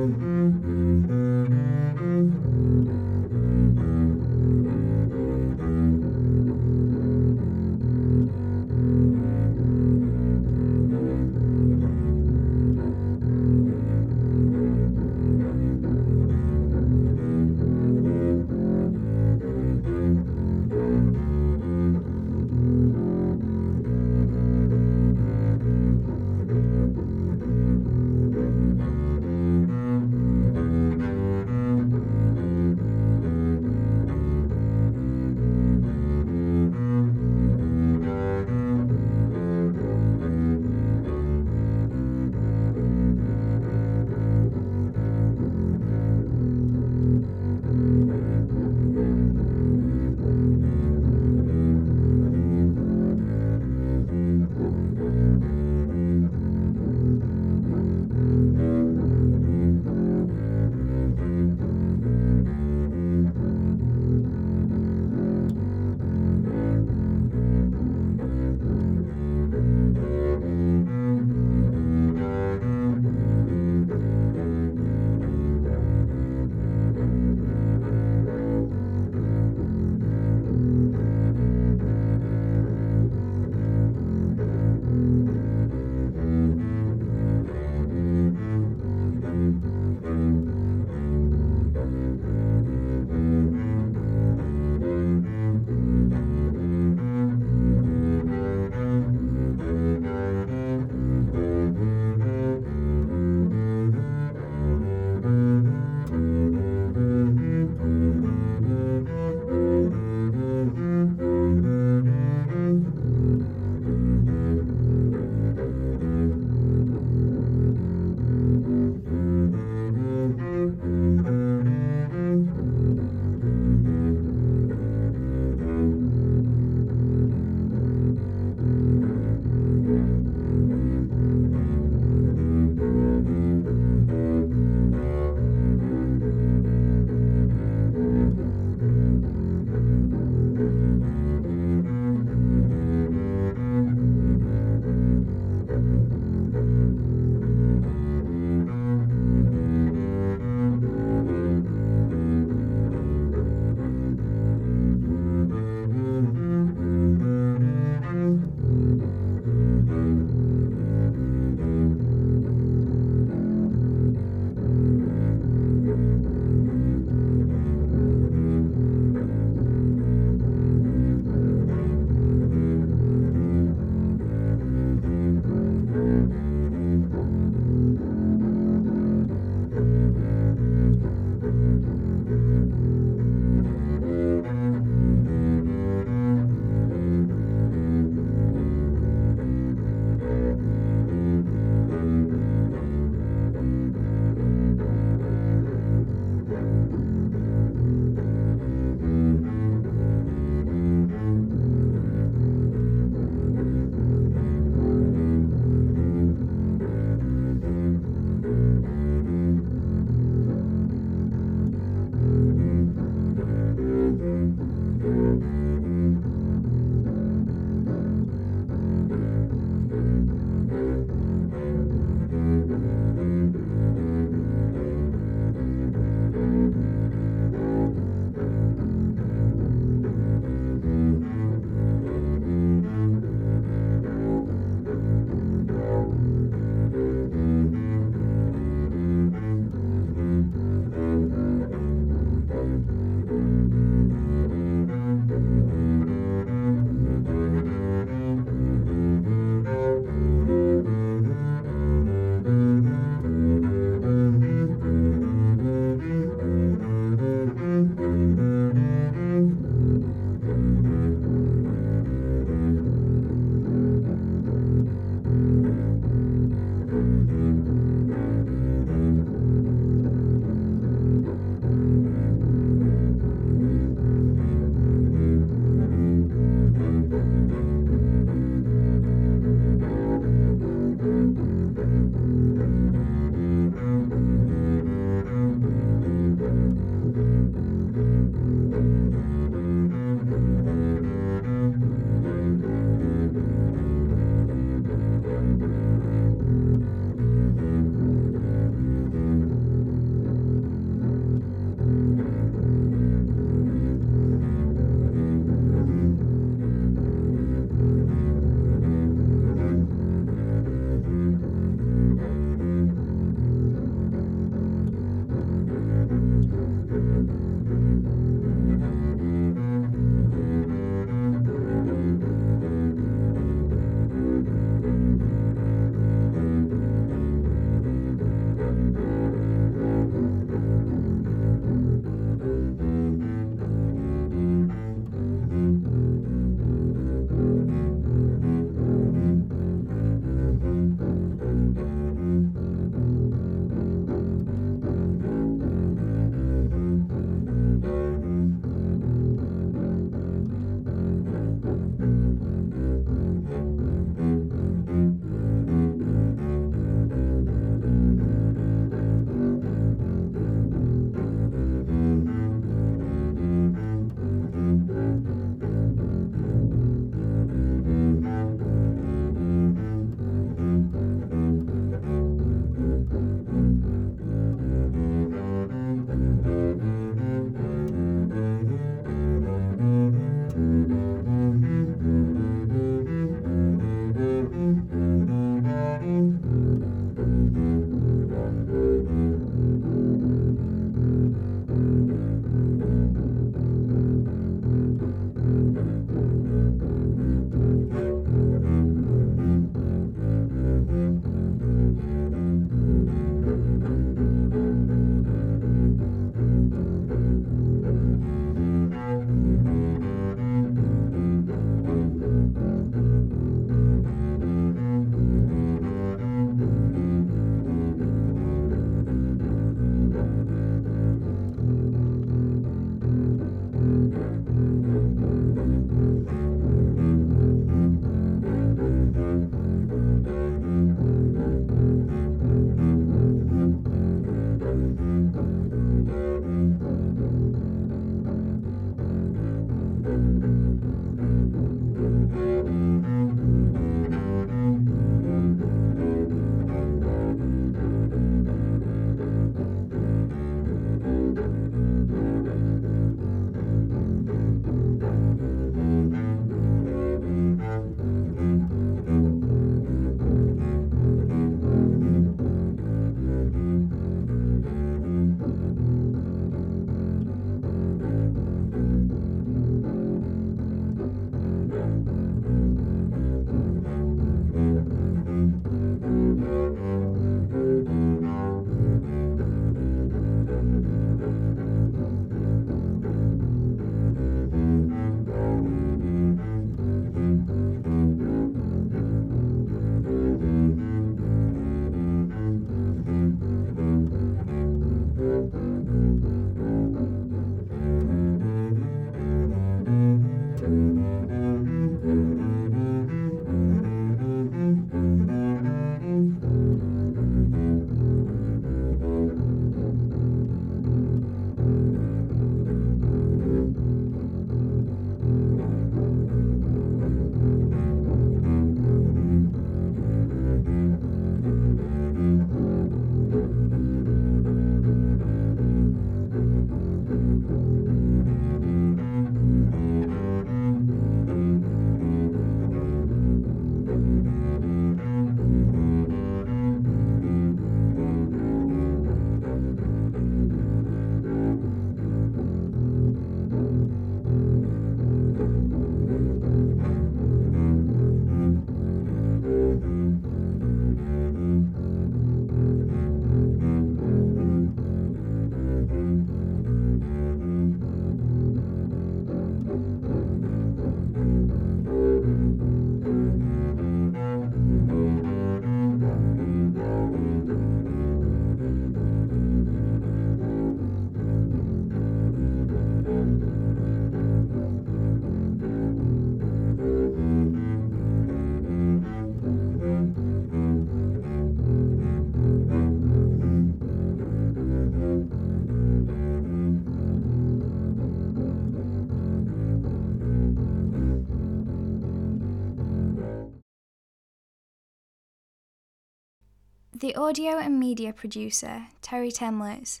The 597.04 597.16
audio 597.16 597.58
and 597.58 597.78
media 597.78 598.14
producer, 598.14 598.86
Terre 599.02 599.30
Thaemlitz, 599.30 600.00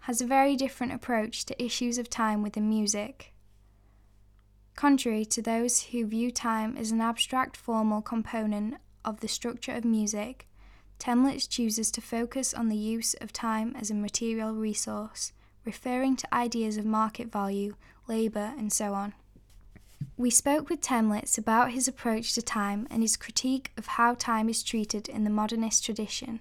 has 0.00 0.20
a 0.20 0.26
very 0.26 0.56
different 0.56 0.92
approach 0.92 1.44
to 1.44 1.64
issues 1.64 1.96
of 1.96 2.10
time 2.10 2.42
within 2.42 2.68
music. 2.68 3.32
Contrary 4.74 5.24
to 5.26 5.40
those 5.40 5.80
who 5.84 6.04
view 6.04 6.32
time 6.32 6.76
as 6.76 6.90
an 6.90 7.00
abstract 7.00 7.56
formal 7.56 8.02
component 8.02 8.78
of 9.04 9.20
the 9.20 9.28
structure 9.28 9.70
of 9.70 9.84
music, 9.84 10.48
Thaemlitz 10.98 11.48
chooses 11.48 11.88
to 11.92 12.00
focus 12.00 12.52
on 12.52 12.68
the 12.68 12.76
use 12.76 13.14
of 13.20 13.32
time 13.32 13.76
as 13.78 13.92
a 13.92 13.94
material 13.94 14.52
resource, 14.52 15.32
referring 15.64 16.16
to 16.16 16.34
ideas 16.34 16.76
of 16.76 16.84
market 16.84 17.30
value, 17.30 17.76
labour, 18.08 18.54
and 18.58 18.72
so 18.72 18.92
on. 18.92 19.14
We 20.20 20.28
spoke 20.28 20.68
with 20.68 20.82
Thaemlitz 20.82 21.38
about 21.38 21.70
his 21.70 21.88
approach 21.88 22.34
to 22.34 22.42
time 22.42 22.86
and 22.90 23.00
his 23.00 23.16
critique 23.16 23.72
of 23.78 23.86
how 23.86 24.12
time 24.12 24.50
is 24.50 24.62
treated 24.62 25.08
in 25.08 25.24
the 25.24 25.30
modernist 25.30 25.82
tradition. 25.82 26.40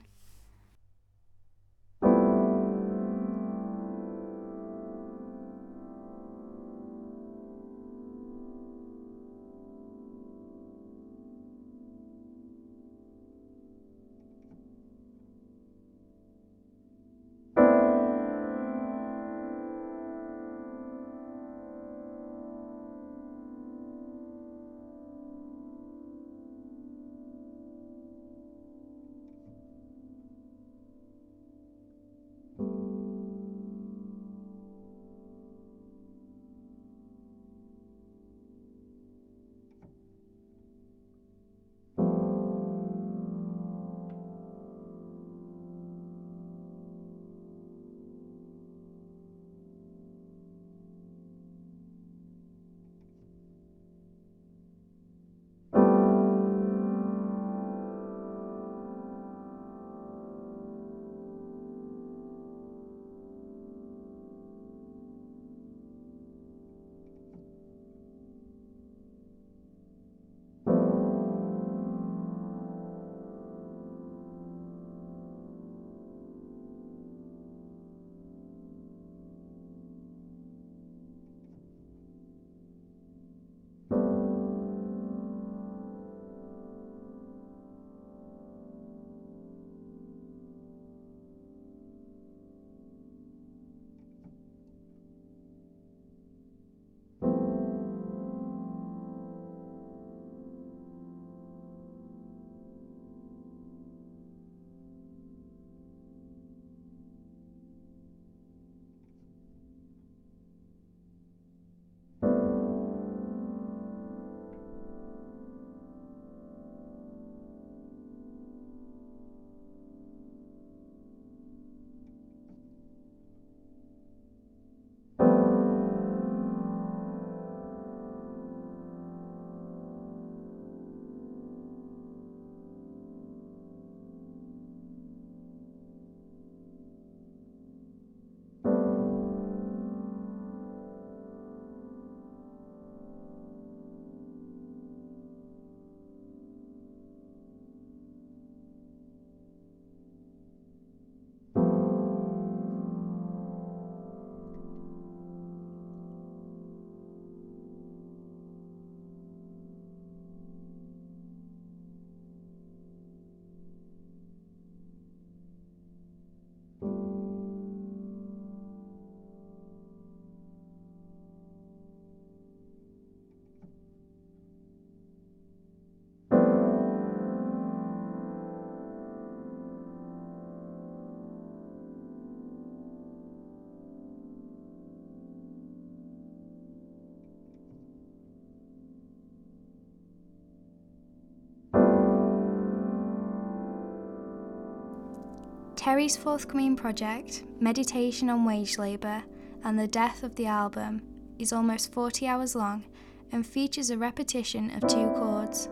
Terre's 195.80 196.18
forthcoming 196.18 196.76
project, 196.76 197.45
Meditation 197.61 198.30
on 198.30 198.43
Wage 198.43 198.77
Labour 198.77 199.23
and 199.64 199.80
the 199.80 199.88
Death 199.88 200.23
of 200.23 200.35
the 200.35 200.45
Album, 200.45 201.01
is 201.38 201.53
almost 201.53 201.93
40 201.93 202.27
hours 202.27 202.53
long 202.53 202.84
and 203.31 203.47
features 203.47 203.89
a 203.89 203.97
repetition 203.97 204.72
of 204.72 204.89
two 204.89 205.07
chords. 205.18 205.69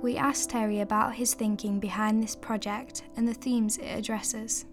We 0.00 0.16
asked 0.16 0.48
Terre 0.48 0.80
about 0.80 1.16
his 1.16 1.34
thinking 1.34 1.78
behind 1.78 2.22
this 2.22 2.34
project 2.34 3.02
and 3.18 3.28
the 3.28 3.34
themes 3.34 3.76
it 3.76 3.84
addresses. 3.84 4.64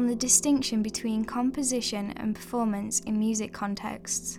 On 0.00 0.06
the 0.06 0.16
distinction 0.16 0.82
between 0.82 1.26
composition 1.26 2.10
and 2.12 2.34
performance 2.34 3.00
in 3.00 3.18
music 3.18 3.52
contexts. 3.52 4.38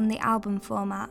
On 0.00 0.08
the 0.08 0.18
album 0.20 0.58
format. 0.58 1.10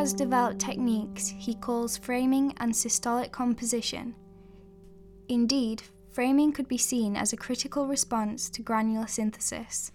Has 0.00 0.14
developed 0.14 0.58
techniques 0.58 1.28
he 1.28 1.54
calls 1.54 1.98
framing 1.98 2.54
and 2.56 2.72
systolic 2.72 3.30
composition. 3.30 4.14
Indeed, 5.28 5.82
framing 6.10 6.52
could 6.52 6.66
be 6.68 6.78
seen 6.78 7.16
as 7.16 7.34
a 7.34 7.36
critical 7.36 7.86
response 7.86 8.48
to 8.48 8.62
granular 8.62 9.06
synthesis. 9.06 9.92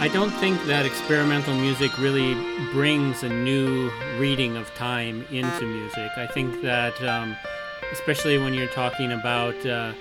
I 0.00 0.08
don't 0.08 0.30
think 0.30 0.64
that 0.64 0.86
experimental 0.86 1.54
music 1.54 1.98
really 1.98 2.32
brings 2.72 3.22
a 3.22 3.28
new 3.28 3.90
reading 4.18 4.56
of 4.56 4.74
time 4.74 5.26
into 5.30 5.66
music. 5.66 6.10
I 6.16 6.26
think 6.26 6.62
that, 6.62 6.98
um, 7.02 7.36
especially 7.92 8.38
when 8.38 8.54
you're 8.54 8.68
talking 8.68 9.12
about, 9.12 9.54
uh, 9.66 9.92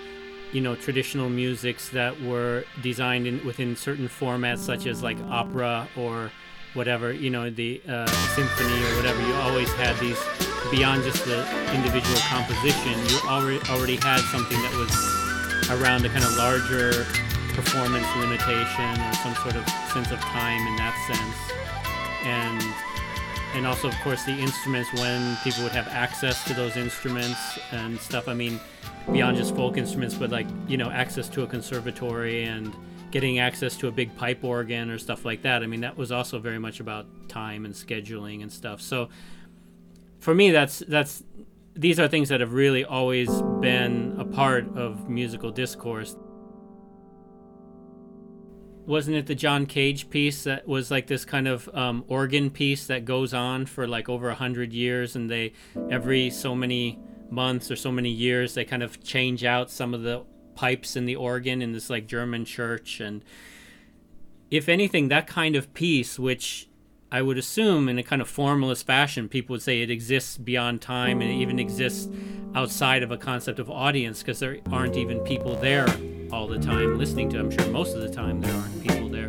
you 0.54 0.62
know, 0.62 0.76
traditional 0.76 1.30
musics 1.30 1.90
that 1.90 2.20
were 2.22 2.64
designed 2.82 3.28
in, 3.28 3.46
within 3.46 3.76
certain 3.76 4.08
formats, 4.08 4.60
such 4.60 4.86
as 4.86 5.04
like 5.04 5.18
opera 5.30 5.86
or 5.98 6.32
whatever, 6.76 7.12
you 7.12 7.30
know, 7.30 7.50
the 7.50 7.82
uh, 7.86 8.08
symphony 8.08 8.82
or 8.82 8.96
whatever, 8.96 9.22
you 9.28 9.34
always 9.34 9.70
had 9.74 10.00
these 10.00 10.24
beyond 10.72 11.04
just 11.04 11.26
the 11.26 11.42
individual 11.76 12.20
composition. 12.22 12.94
You 13.10 13.20
already 13.28 13.60
already 13.70 13.98
had 13.98 14.22
something 14.32 14.62
that 14.62 14.74
was 14.78 15.70
around 15.72 16.06
a 16.06 16.10
kind 16.10 16.24
of 16.24 16.38
larger 16.38 17.06
performance 17.62 18.08
limitation 18.16 19.02
or 19.02 19.14
some 19.16 19.36
sort 19.36 19.56
of 19.56 19.68
sense 19.92 20.12
of 20.12 20.20
time 20.20 20.66
in 20.66 20.76
that 20.78 20.96
sense. 21.08 21.36
And 22.24 22.64
and 23.54 23.68
also 23.68 23.90
of 23.90 23.96
course 24.00 24.24
the 24.24 24.32
instruments 24.32 24.94
when 24.94 25.36
people 25.44 25.64
would 25.64 25.74
have 25.74 25.88
access 25.90 26.44
to 26.46 26.54
those 26.54 26.78
instruments 26.78 27.60
and 27.72 28.00
stuff. 28.00 28.30
I 28.30 28.34
mean, 28.34 28.62
beyond 29.12 29.36
just 29.36 29.56
folk 29.56 29.76
instruments, 29.76 30.16
but 30.16 30.30
like, 30.30 30.48
you 30.68 30.78
know, 30.78 30.90
access 30.90 31.28
to 31.30 31.44
a 31.44 31.48
conservatory 31.48 32.44
and 32.44 32.74
getting 33.12 33.40
access 33.40 33.76
to 33.78 33.88
a 33.88 33.92
big 33.92 34.16
pipe 34.16 34.44
organ 34.44 34.90
or 34.90 34.98
stuff 34.98 35.26
like 35.26 35.42
that. 35.42 35.62
I 35.62 35.68
mean, 35.68 35.82
that 35.82 35.98
was 35.98 36.12
also 36.14 36.40
very 36.40 36.60
much 36.60 36.80
about 36.80 37.08
time 37.28 37.66
and 37.66 37.74
scheduling 37.74 38.42
and 38.42 38.52
stuff. 38.52 38.80
So 38.80 39.10
for 40.20 40.34
me 40.34 40.52
that's 40.52 40.80
that's 40.88 41.24
these 41.76 42.00
are 42.00 42.08
things 42.08 42.30
that 42.30 42.40
have 42.40 42.54
really 42.54 42.86
always 42.86 43.30
been 43.60 44.16
a 44.18 44.26
part 44.26 44.66
of 44.78 45.10
musical 45.10 45.52
discourse 45.52 46.16
wasn't 48.90 49.16
it 49.16 49.28
the 49.28 49.36
John 49.36 49.68
Cage 49.68 50.10
piece 50.10 50.44
that 50.46 50.68
was 50.68 50.90
like 50.90 51.06
this 51.06 51.24
kind 51.24 51.48
of 51.48 51.70
um, 51.76 52.04
organ 52.08 52.50
piece 52.50 52.88
that 52.88 53.06
goes 53.06 53.36
on 53.36 53.68
for 53.68 53.88
like 53.88 54.10
over 54.10 54.30
a 54.30 54.36
hundred 54.36 54.74
years, 54.74 55.16
and 55.16 55.30
they 55.30 55.54
every 55.92 56.32
so 56.32 56.56
many 56.56 56.98
months 57.30 57.70
or 57.70 57.76
so 57.76 57.92
many 57.92 58.10
years 58.10 58.56
they 58.56 58.66
kind 58.66 58.82
of 58.82 59.04
change 59.04 59.46
out 59.46 59.70
some 59.70 59.94
of 59.94 60.02
the 60.02 60.26
pipes 60.56 60.96
in 60.96 61.06
the 61.06 61.16
organ 61.16 61.62
in 61.62 61.72
this 61.72 61.88
like 61.88 62.08
German 62.08 62.46
church, 62.46 63.00
and 63.00 63.24
if 64.50 64.68
anything, 64.68 65.10
that 65.10 65.28
kind 65.28 65.56
of 65.56 65.72
piece, 65.76 66.18
which 66.18 66.68
I 67.12 67.22
would 67.22 67.38
assume 67.38 67.90
in 67.90 68.00
a 68.00 68.04
kind 68.04 68.24
of 68.24 68.28
formalist 68.28 68.88
fashion, 68.88 69.30
people 69.30 69.54
would 69.54 69.62
say 69.62 69.82
it 69.82 69.92
exists 69.92 70.38
beyond 70.38 70.82
time 70.82 71.22
and 71.22 71.30
it 71.30 71.36
even 71.36 71.60
exists 71.60 72.10
outside 72.56 73.04
of 73.04 73.12
a 73.12 73.18
concept 73.18 73.60
of 73.60 73.70
audience 73.70 74.20
because 74.20 74.40
there 74.40 74.58
aren't 74.72 74.96
even 74.96 75.20
people 75.22 75.56
there 75.56 75.88
all 76.32 76.48
the 76.48 76.60
time 76.60 76.98
listening 76.98 77.30
to. 77.30 77.40
I'm 77.40 77.52
sure 77.52 77.68
most 77.68 77.96
of 77.96 78.02
the 78.02 78.10
time 78.10 78.42
there 78.42 78.54
aren't 78.54 78.84
people 78.84 79.10
there, 79.10 79.28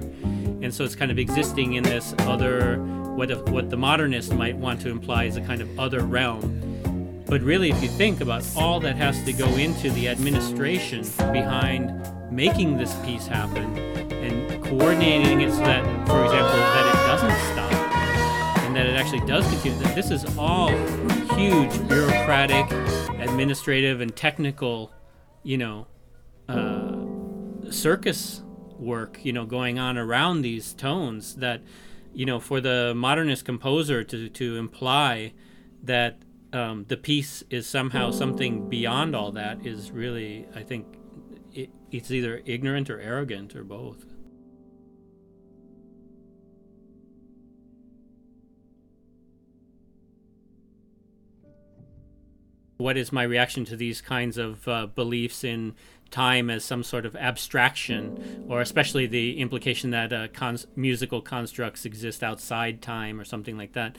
and 0.62 0.74
so 0.74 0.84
it's 0.84 0.94
kind 0.94 1.10
of 1.10 1.18
existing 1.18 1.74
in 1.74 1.82
this 1.82 2.14
other 2.20 2.78
what 3.14 3.48
what 3.48 3.70
the 3.70 3.76
modernist 3.76 4.32
might 4.34 4.56
want 4.56 4.80
to 4.82 4.90
imply 4.90 5.24
is 5.24 5.36
a 5.36 5.40
kind 5.40 5.60
of 5.60 5.78
other 5.78 6.00
realm. 6.00 7.22
But 7.26 7.42
really, 7.42 7.70
if 7.70 7.82
you 7.82 7.88
think 7.88 8.20
about 8.20 8.44
all 8.56 8.80
that 8.80 8.96
has 8.96 9.22
to 9.24 9.32
go 9.32 9.46
into 9.56 9.90
the 9.90 10.08
administration 10.08 11.02
behind 11.32 11.92
making 12.30 12.76
this 12.76 12.94
piece 13.04 13.26
happen 13.26 13.76
and 13.78 14.64
coordinating 14.64 15.40
it 15.40 15.50
so 15.52 15.58
that, 15.58 15.84
for 16.08 16.24
example, 16.24 16.58
that 16.58 16.86
it 16.88 16.98
doesn't 17.06 17.52
stop 17.52 17.79
and 18.70 18.76
that 18.76 18.86
it 18.86 18.94
actually 18.94 19.26
does 19.26 19.44
continue, 19.48 19.76
that 19.80 19.96
this 19.96 20.12
is 20.12 20.24
all 20.38 20.68
huge 21.34 21.88
bureaucratic, 21.88 22.70
administrative, 23.18 24.00
and 24.00 24.14
technical, 24.14 24.92
you 25.42 25.58
know, 25.58 25.88
uh, 26.48 26.94
circus 27.72 28.44
work, 28.78 29.18
you 29.24 29.32
know, 29.32 29.44
going 29.44 29.80
on 29.80 29.98
around 29.98 30.42
these 30.42 30.72
tones 30.72 31.34
that, 31.34 31.62
you 32.14 32.24
know, 32.24 32.38
for 32.38 32.60
the 32.60 32.92
modernist 32.94 33.44
composer 33.44 34.04
to, 34.04 34.28
to 34.28 34.56
imply 34.56 35.32
that 35.82 36.22
um, 36.52 36.84
the 36.86 36.96
piece 36.96 37.42
is 37.50 37.66
somehow 37.66 38.12
something 38.12 38.68
beyond 38.68 39.16
all 39.16 39.32
that 39.32 39.66
is 39.66 39.90
really, 39.90 40.46
I 40.54 40.62
think, 40.62 40.86
it, 41.52 41.70
it's 41.90 42.12
either 42.12 42.40
ignorant 42.46 42.88
or 42.88 43.00
arrogant 43.00 43.56
or 43.56 43.64
both. 43.64 44.09
What 52.80 52.96
is 52.96 53.12
my 53.12 53.22
reaction 53.22 53.66
to 53.66 53.76
these 53.76 54.00
kinds 54.00 54.38
of 54.38 54.66
uh, 54.66 54.86
beliefs 54.86 55.44
in 55.44 55.74
time 56.10 56.48
as 56.48 56.64
some 56.64 56.82
sort 56.82 57.04
of 57.04 57.14
abstraction, 57.14 58.46
or 58.48 58.62
especially 58.62 59.06
the 59.06 59.38
implication 59.38 59.90
that 59.90 60.12
uh, 60.12 60.28
cons- 60.28 60.66
musical 60.74 61.20
constructs 61.20 61.84
exist 61.84 62.22
outside 62.22 62.80
time 62.80 63.20
or 63.20 63.24
something 63.24 63.58
like 63.58 63.74
that. 63.74 63.96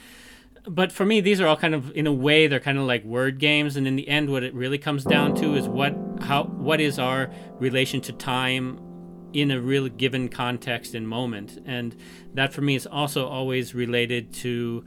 But 0.65 0.91
for 0.91 1.05
me, 1.05 1.21
these 1.21 1.39
are 1.39 1.47
all 1.47 1.57
kind 1.57 1.75
of, 1.75 1.91
in 1.95 2.07
a 2.07 2.11
way, 2.11 2.47
they're 2.47 2.59
kind 2.59 2.77
of 2.79 2.85
like 2.85 3.03
word 3.03 3.37
games. 3.37 3.77
And 3.77 3.87
in 3.87 3.95
the 3.95 4.07
end, 4.07 4.29
what 4.29 4.43
it 4.43 4.53
really 4.53 4.77
comes 4.77 5.03
down 5.03 5.35
to 5.35 5.55
is 5.55 5.67
what, 5.67 5.95
how, 6.21 6.43
what 6.43 6.81
is 6.81 6.99
our 6.99 7.31
relation 7.59 8.01
to 8.01 8.11
time 8.13 8.79
in 9.33 9.51
a 9.51 9.61
real 9.61 9.87
given 9.89 10.27
context 10.27 10.93
and 10.93 11.07
moment. 11.07 11.61
And 11.65 11.95
that 12.33 12.51
for 12.51 12.61
me 12.61 12.75
is 12.75 12.85
also 12.85 13.27
always 13.27 13.73
related 13.73 14.33
to 14.33 14.85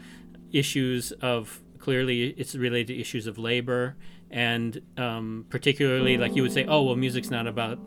issues 0.52 1.12
of 1.12 1.60
clearly 1.84 2.28
it's 2.38 2.54
related 2.54 2.86
to 2.86 2.98
issues 2.98 3.26
of 3.26 3.36
labor 3.36 3.94
and 4.30 4.80
um, 4.96 5.44
particularly 5.50 6.16
like 6.16 6.34
you 6.34 6.40
would 6.40 6.50
say 6.50 6.64
oh 6.64 6.80
well 6.80 6.96
music's 6.96 7.30
not 7.30 7.46
about 7.46 7.78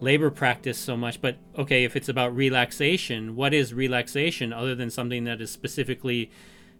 labor 0.00 0.30
practice 0.30 0.78
so 0.78 0.96
much 0.96 1.20
but 1.20 1.36
okay 1.58 1.84
if 1.84 1.94
it's 1.94 2.08
about 2.08 2.34
relaxation 2.34 3.36
what 3.36 3.52
is 3.52 3.74
relaxation 3.74 4.50
other 4.50 4.74
than 4.74 4.88
something 4.88 5.24
that 5.24 5.42
is 5.42 5.50
specifically 5.50 6.30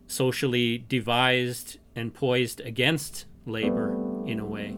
socially 0.07 0.79
devised 0.79 1.77
and 1.95 2.15
poised 2.15 2.61
against 2.61 3.27
labor 3.45 3.93
in 4.25 4.41
a 4.41 4.47
way 4.47 4.75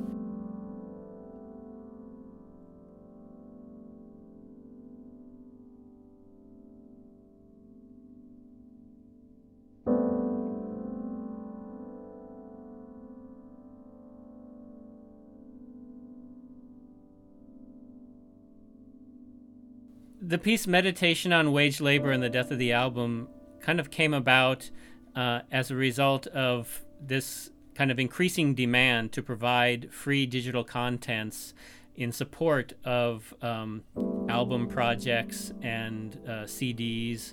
the 20.37 20.43
piece 20.43 20.67
meditation 20.67 21.33
on 21.33 21.51
wage 21.51 21.81
labor 21.81 22.11
and 22.11 22.23
the 22.23 22.29
death 22.29 22.51
of 22.51 22.59
the 22.59 22.71
album 22.71 23.27
kind 23.59 23.81
of 23.81 23.91
came 23.91 24.13
about 24.13 24.71
uh, 25.15 25.41
as 25.51 25.71
a 25.71 25.75
result 25.75 26.27
of 26.27 26.85
this 27.01 27.51
kind 27.75 27.91
of 27.91 27.99
increasing 27.99 28.55
demand 28.55 29.13
to 29.13 29.23
provide 29.23 29.91
free 29.95 30.27
digital 30.27 30.63
contents 30.63 31.55
in 31.95 32.13
support 32.13 32.75
of 32.85 33.33
um, 33.41 33.83
album 34.29 34.69
projects 34.69 35.55
and 35.63 36.21
uh, 36.27 36.45
CDs 36.45 37.33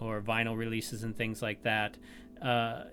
or 0.00 0.22
vinyl 0.22 0.56
releases 0.56 1.02
and 1.02 1.14
things 1.14 1.42
like 1.42 1.62
that. 1.64 1.98
Uh, 2.40 2.84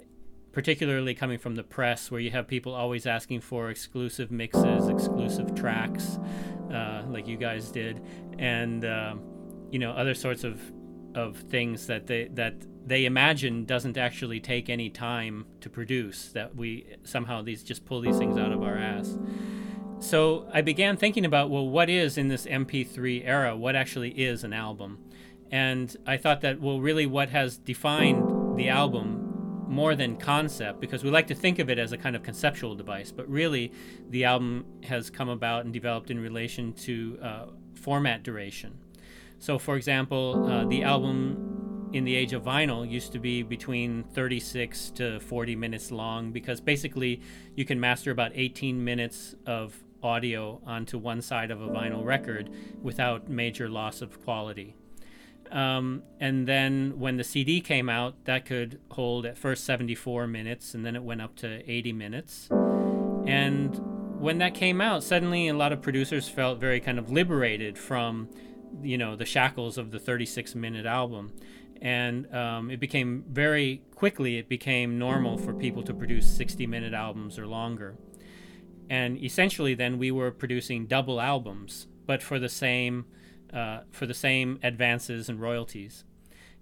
particularly 0.52 1.14
coming 1.14 1.38
from 1.38 1.56
the 1.56 1.64
press, 1.64 2.12
where 2.12 2.20
you 2.20 2.32
have 2.32 2.46
people 2.46 2.74
always 2.74 3.06
asking 3.06 3.40
for 3.40 3.70
exclusive 3.70 4.32
mixes, 4.32 4.90
exclusive 4.90 5.56
tracks, 5.56 6.18
uh, 6.74 7.04
like 7.08 7.28
you 7.28 7.36
guys 7.36 7.72
did, 7.72 8.02
and 8.40 8.86
um, 8.86 9.22
you 9.76 9.80
know 9.80 9.92
other 9.92 10.14
sorts 10.14 10.46
of 10.46 10.62
of 11.16 11.36
things 11.36 11.88
that 11.88 12.08
they 12.08 12.30
that 12.30 12.54
they 12.88 13.04
imagine 13.04 13.66
doesn't 13.66 13.98
actually 13.98 14.40
take 14.40 14.70
any 14.70 14.90
time 14.90 15.46
to 15.60 15.70
produce 15.70 16.30
that 16.30 16.56
we 16.56 16.96
somehow 17.04 17.42
these 17.42 17.62
just 17.62 17.84
pull 17.84 18.00
these 18.00 18.18
things 18.18 18.38
out 18.38 18.54
of 18.54 18.64
our 18.64 18.78
ass. 18.78 19.18
So 20.00 20.48
i 20.54 20.62
began 20.62 20.96
thinking 20.96 21.26
about 21.26 21.50
well 21.50 21.68
what 21.68 21.90
is 21.90 22.18
in 22.18 22.30
this 22.30 22.46
mp3 22.46 23.24
era 23.26 23.58
what 23.58 23.76
actually 23.76 24.12
is 24.12 24.46
an 24.46 24.54
album? 24.54 24.98
And 25.52 25.94
i 26.08 26.16
thought 26.16 26.40
that 26.40 26.62
well 26.62 26.80
really 26.80 27.06
what 27.06 27.28
has 27.32 27.58
defined 27.58 28.58
the 28.58 28.70
album 28.70 29.66
more 29.68 29.94
than 29.94 30.16
concept 30.16 30.80
because 30.80 31.04
we 31.04 31.10
like 31.10 31.28
to 31.28 31.36
think 31.36 31.60
of 31.60 31.70
it 31.70 31.78
as 31.78 31.92
a 31.92 31.98
kind 31.98 32.16
of 32.16 32.24
conceptual 32.24 32.76
device 32.76 33.12
but 33.12 33.28
really 33.28 33.74
the 34.10 34.24
album 34.24 34.66
has 34.84 35.10
come 35.10 35.28
about 35.28 35.66
and 35.66 35.74
developed 35.74 36.10
in 36.12 36.18
relation 36.18 36.72
to 36.72 37.20
uh, 37.22 37.46
format 37.74 38.24
duration 38.24 38.80
so 39.46 39.60
for 39.60 39.76
example 39.76 40.50
uh, 40.50 40.66
the 40.66 40.82
album 40.82 41.90
in 41.94 42.04
the 42.04 42.16
age 42.16 42.34
of 42.34 42.44
vinyl 42.44 42.90
used 42.90 43.12
to 43.12 43.20
be 43.20 43.44
between 43.44 44.04
36 44.14 44.90
to 44.90 45.20
40 45.20 45.56
minutes 45.56 45.92
long 45.92 46.32
because 46.32 46.60
basically 46.60 47.22
you 47.56 47.64
can 47.64 47.80
master 47.80 48.10
about 48.10 48.32
18 48.34 48.84
minutes 48.84 49.36
of 49.46 49.84
audio 50.02 50.62
onto 50.66 50.98
one 50.98 51.22
side 51.22 51.52
of 51.52 51.62
a 51.62 51.68
vinyl 51.68 52.04
record 52.04 52.50
without 52.82 53.30
major 53.30 53.70
loss 53.70 54.02
of 54.02 54.24
quality. 54.24 54.76
Um, 55.52 56.04
and 56.20 56.48
then 56.48 57.00
when 57.00 57.18
the 57.18 57.24
CD 57.24 57.62
came 57.62 57.90
out, 57.90 58.26
that 58.26 58.46
could 58.46 58.80
hold 58.92 59.26
at 59.26 59.38
first 59.38 59.64
74 59.64 60.28
minutes 60.28 60.74
and 60.74 60.86
then 60.86 60.96
it 60.96 61.04
went 61.04 61.22
up 61.22 61.36
to 61.38 61.70
80 61.70 61.94
minutes. 61.94 62.50
And 63.28 63.80
when 64.20 64.38
that 64.40 64.54
came 64.54 64.82
out, 64.82 65.04
suddenly 65.04 65.48
a 65.48 65.54
lot 65.54 65.72
of 65.72 65.82
producers 65.82 66.28
felt 66.30 66.60
very 66.60 66.80
kind 66.80 67.00
of 67.00 67.12
liberated 67.12 67.78
from, 67.78 68.30
you 68.82 68.98
know, 68.98 69.16
the 69.16 69.26
shackles 69.26 69.78
of 69.78 69.92
the 69.92 70.00
36 70.00 70.56
minute 70.56 70.86
album. 70.86 71.34
And 71.82 72.34
um, 72.34 72.72
it 72.72 72.80
became 72.80 73.26
very 73.30 73.82
quickly 73.94 74.38
it 74.38 74.48
became 74.48 74.98
normal 74.98 75.38
for 75.38 75.54
people 75.54 75.84
to 75.84 75.94
produce 75.94 76.30
60 76.36 76.66
minute 76.68 76.94
albums 76.94 77.38
or 77.38 77.48
longer. 77.48 77.98
And 78.90 79.22
essentially 79.22 79.74
then 79.74 79.98
we 79.98 80.12
were 80.12 80.32
producing 80.32 80.86
double 80.88 81.20
albums 81.20 81.88
but 82.06 82.22
for 82.22 82.40
the 82.40 82.50
same 82.50 83.06
uh, 83.54 83.82
for 83.92 84.06
the 84.06 84.14
same 84.14 84.60
advances 84.64 85.30
and 85.30 85.40
royalties. 85.40 86.04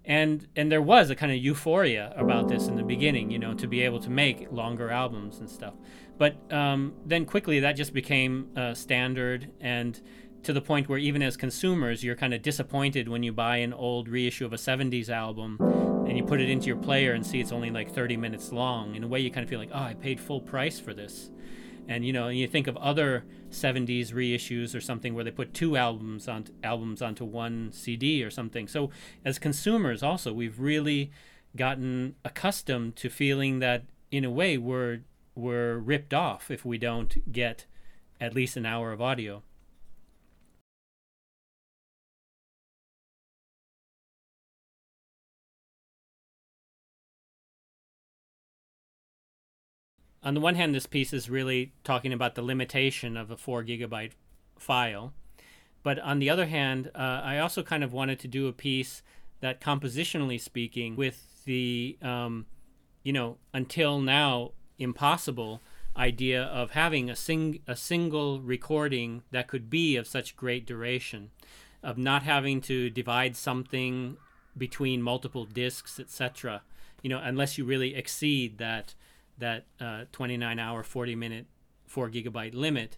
And 0.04 0.46
and 0.54 0.70
there 0.70 0.82
was 0.82 1.10
a 1.10 1.16
kind 1.16 1.32
of 1.32 1.38
euphoria 1.38 2.12
about 2.16 2.48
this 2.48 2.68
in 2.68 2.76
the 2.76 2.82
beginning 2.82 3.30
you 3.30 3.38
know 3.38 3.54
to 3.54 3.66
be 3.66 3.82
able 3.82 4.00
to 4.00 4.10
make 4.10 4.50
longer 4.52 4.90
albums 4.90 5.38
and 5.38 5.48
stuff. 5.48 5.74
But 6.18 6.36
um, 6.52 6.94
then 7.04 7.24
quickly 7.24 7.60
that 7.60 7.72
just 7.72 7.92
became 7.92 8.48
uh, 8.56 8.74
standard 8.74 9.50
and 9.60 10.00
to 10.44 10.52
the 10.52 10.60
point 10.60 10.88
where 10.88 10.98
even 10.98 11.22
as 11.22 11.36
consumers, 11.36 12.04
you're 12.04 12.16
kind 12.16 12.34
of 12.34 12.42
disappointed 12.42 13.08
when 13.08 13.22
you 13.22 13.32
buy 13.32 13.58
an 13.58 13.72
old 13.72 14.08
reissue 14.08 14.44
of 14.44 14.52
a 14.52 14.56
70s 14.56 15.08
album 15.08 15.58
and 16.06 16.16
you 16.16 16.24
put 16.24 16.40
it 16.40 16.50
into 16.50 16.66
your 16.66 16.76
player 16.76 17.12
and 17.12 17.26
see 17.26 17.40
it's 17.40 17.52
only 17.52 17.70
like 17.70 17.92
30 17.92 18.16
minutes 18.16 18.52
long. 18.52 18.94
In 18.94 19.02
a 19.04 19.08
way, 19.08 19.20
you 19.20 19.30
kind 19.30 19.42
of 19.42 19.50
feel 19.50 19.58
like, 19.58 19.70
oh, 19.72 19.78
I 19.78 19.94
paid 19.94 20.20
full 20.20 20.40
price 20.40 20.78
for 20.78 20.92
this. 20.92 21.30
And 21.88 22.04
you 22.04 22.12
know, 22.12 22.28
and 22.28 22.38
you 22.38 22.46
think 22.46 22.66
of 22.66 22.76
other 22.78 23.24
70s 23.50 24.12
reissues 24.12 24.74
or 24.74 24.80
something 24.80 25.14
where 25.14 25.24
they 25.24 25.30
put 25.30 25.52
two 25.52 25.76
albums 25.76 26.28
on 26.28 26.46
albums 26.62 27.02
onto 27.02 27.24
one 27.24 27.72
CD 27.72 28.22
or 28.22 28.30
something. 28.30 28.68
So 28.68 28.90
as 29.24 29.38
consumers, 29.38 30.02
also, 30.02 30.32
we've 30.32 30.58
really 30.58 31.10
gotten 31.56 32.14
accustomed 32.24 32.96
to 32.96 33.10
feeling 33.10 33.58
that 33.60 33.84
in 34.10 34.24
a 34.24 34.30
way 34.30 34.58
we're 34.58 35.00
we're 35.34 35.76
ripped 35.76 36.14
off 36.14 36.50
if 36.50 36.64
we 36.64 36.78
don't 36.78 37.30
get 37.32 37.66
at 38.20 38.34
least 38.34 38.56
an 38.56 38.64
hour 38.64 38.92
of 38.92 39.02
audio. 39.02 39.42
On 50.24 50.32
the 50.32 50.40
one 50.40 50.54
hand, 50.54 50.74
this 50.74 50.86
piece 50.86 51.12
is 51.12 51.28
really 51.28 51.72
talking 51.84 52.12
about 52.12 52.34
the 52.34 52.42
limitation 52.42 53.16
of 53.16 53.30
a 53.30 53.36
four 53.36 53.62
gigabyte 53.62 54.12
file. 54.58 55.12
But 55.82 55.98
on 55.98 56.18
the 56.18 56.30
other 56.30 56.46
hand, 56.46 56.90
uh, 56.94 57.20
I 57.22 57.38
also 57.38 57.62
kind 57.62 57.84
of 57.84 57.92
wanted 57.92 58.18
to 58.20 58.28
do 58.28 58.48
a 58.48 58.52
piece 58.52 59.02
that, 59.40 59.60
compositionally 59.60 60.40
speaking, 60.40 60.96
with 60.96 61.44
the, 61.44 61.98
um, 62.00 62.46
you 63.02 63.12
know, 63.12 63.36
until 63.52 64.00
now 64.00 64.52
impossible 64.78 65.60
idea 65.94 66.42
of 66.42 66.70
having 66.70 67.10
a, 67.10 67.14
sing- 67.14 67.60
a 67.68 67.76
single 67.76 68.40
recording 68.40 69.22
that 69.30 69.46
could 69.46 69.68
be 69.68 69.96
of 69.96 70.06
such 70.06 70.36
great 70.36 70.64
duration, 70.64 71.30
of 71.82 71.98
not 71.98 72.22
having 72.22 72.62
to 72.62 72.88
divide 72.88 73.36
something 73.36 74.16
between 74.56 75.02
multiple 75.02 75.44
discs, 75.44 76.00
etc. 76.00 76.62
You 77.02 77.10
know, 77.10 77.20
unless 77.22 77.58
you 77.58 77.66
really 77.66 77.94
exceed 77.94 78.56
that 78.56 78.94
that 79.38 79.66
uh, 79.80 80.04
29 80.12 80.58
hour, 80.58 80.82
40 80.82 81.14
minute, 81.14 81.46
four 81.86 82.10
gigabyte 82.10 82.54
limit. 82.54 82.96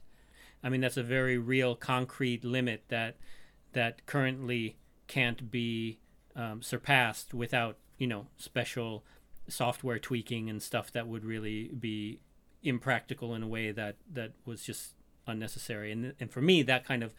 I 0.62 0.68
mean, 0.68 0.80
that's 0.80 0.96
a 0.96 1.02
very 1.02 1.38
real, 1.38 1.74
concrete 1.74 2.44
limit 2.44 2.84
that 2.88 3.16
that 3.72 4.06
currently 4.06 4.76
can't 5.06 5.50
be 5.50 5.98
um, 6.34 6.62
surpassed 6.62 7.34
without 7.34 7.76
you 7.98 8.06
know 8.06 8.26
special 8.36 9.04
software 9.48 9.98
tweaking 9.98 10.50
and 10.50 10.62
stuff 10.62 10.90
that 10.92 11.06
would 11.06 11.24
really 11.24 11.68
be 11.68 12.20
impractical 12.62 13.34
in 13.34 13.42
a 13.42 13.46
way 13.46 13.70
that 13.70 13.96
that 14.12 14.32
was 14.44 14.62
just 14.62 14.94
unnecessary. 15.26 15.92
And 15.92 16.14
and 16.18 16.30
for 16.30 16.40
me, 16.40 16.62
that 16.62 16.84
kind 16.84 17.02
of 17.02 17.14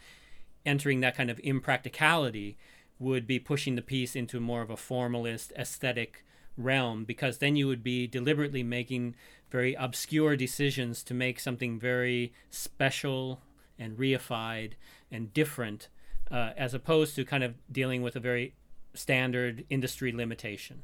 entering 0.65 0.99
that 1.01 1.15
kind 1.15 1.29
of 1.29 1.39
impracticality 1.43 2.57
would 2.99 3.27
be 3.27 3.39
pushing 3.39 3.75
the 3.75 3.81
piece 3.81 4.15
into 4.15 4.39
more 4.39 4.61
of 4.61 4.69
a 4.69 4.77
formalist 4.77 5.53
aesthetic 5.57 6.25
realm 6.57 7.05
because 7.05 7.37
then 7.37 7.55
you 7.55 7.67
would 7.67 7.83
be 7.83 8.07
deliberately 8.07 8.63
making 8.63 9.15
very 9.49 9.73
obscure 9.75 10.35
decisions 10.35 11.03
to 11.03 11.13
make 11.13 11.39
something 11.39 11.79
very 11.79 12.33
special 12.49 13.41
and 13.79 13.97
reified 13.97 14.73
and 15.11 15.33
different 15.33 15.87
uh, 16.31 16.51
as 16.57 16.73
opposed 16.73 17.15
to 17.15 17.23
kind 17.23 17.43
of 17.43 17.55
dealing 17.71 18.01
with 18.01 18.15
a 18.15 18.19
very 18.19 18.53
standard 18.93 19.63
industry 19.69 20.11
limitation. 20.11 20.81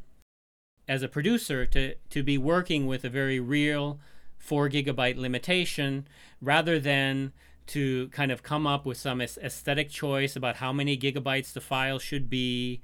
As 0.87 1.01
a 1.01 1.07
producer, 1.07 1.65
to, 1.67 1.95
to 2.09 2.23
be 2.23 2.37
working 2.37 2.87
with 2.87 3.03
a 3.03 3.09
very 3.09 3.39
real 3.39 3.99
four 4.37 4.69
gigabyte 4.69 5.17
limitation 5.17 6.07
rather 6.41 6.79
than 6.79 7.31
to 7.65 8.09
kind 8.09 8.31
of 8.31 8.43
come 8.43 8.67
up 8.67 8.85
with 8.85 8.97
some 8.97 9.21
aesthetic 9.21 9.89
choice 9.89 10.35
about 10.35 10.57
how 10.57 10.73
many 10.73 10.97
gigabytes 10.97 11.53
the 11.53 11.61
file 11.61 11.97
should 11.97 12.29
be 12.29 12.81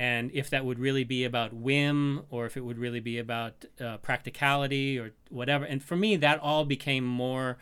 and 0.00 0.30
if 0.32 0.48
that 0.48 0.64
would 0.64 0.78
really 0.78 1.04
be 1.04 1.24
about 1.24 1.52
whim 1.52 2.22
or 2.30 2.46
if 2.46 2.56
it 2.56 2.64
would 2.64 2.78
really 2.78 3.00
be 3.00 3.18
about 3.18 3.66
uh, 3.78 3.98
practicality 3.98 4.98
or 4.98 5.12
whatever. 5.28 5.66
And 5.66 5.84
for 5.84 5.94
me, 5.94 6.16
that 6.16 6.40
all 6.40 6.64
became 6.64 7.04
more. 7.04 7.58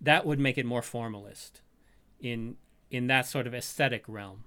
That 0.00 0.24
would 0.24 0.40
make 0.40 0.56
it 0.56 0.64
more 0.64 0.80
formalist, 0.80 1.60
in 2.20 2.56
in 2.90 3.06
that 3.08 3.26
sort 3.26 3.46
of 3.46 3.52
aesthetic 3.52 4.04
realm. 4.08 4.44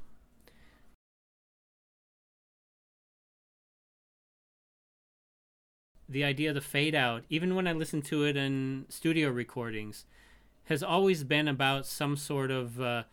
The 6.10 6.24
idea 6.24 6.50
of 6.50 6.56
the 6.56 6.62
fade 6.62 6.96
out, 6.96 7.24
even 7.30 7.54
when 7.54 7.68
I 7.68 7.74
listen 7.74 8.02
to 8.04 8.24
it 8.26 8.36
in 8.36 8.88
studio 8.90 9.30
recordings, 9.30 10.06
has 10.64 10.82
always 10.82 11.24
been 11.24 11.48
about 11.48 11.86
some 11.86 12.18
sort 12.18 12.50
of 12.50 12.82
uh, 12.82 13.04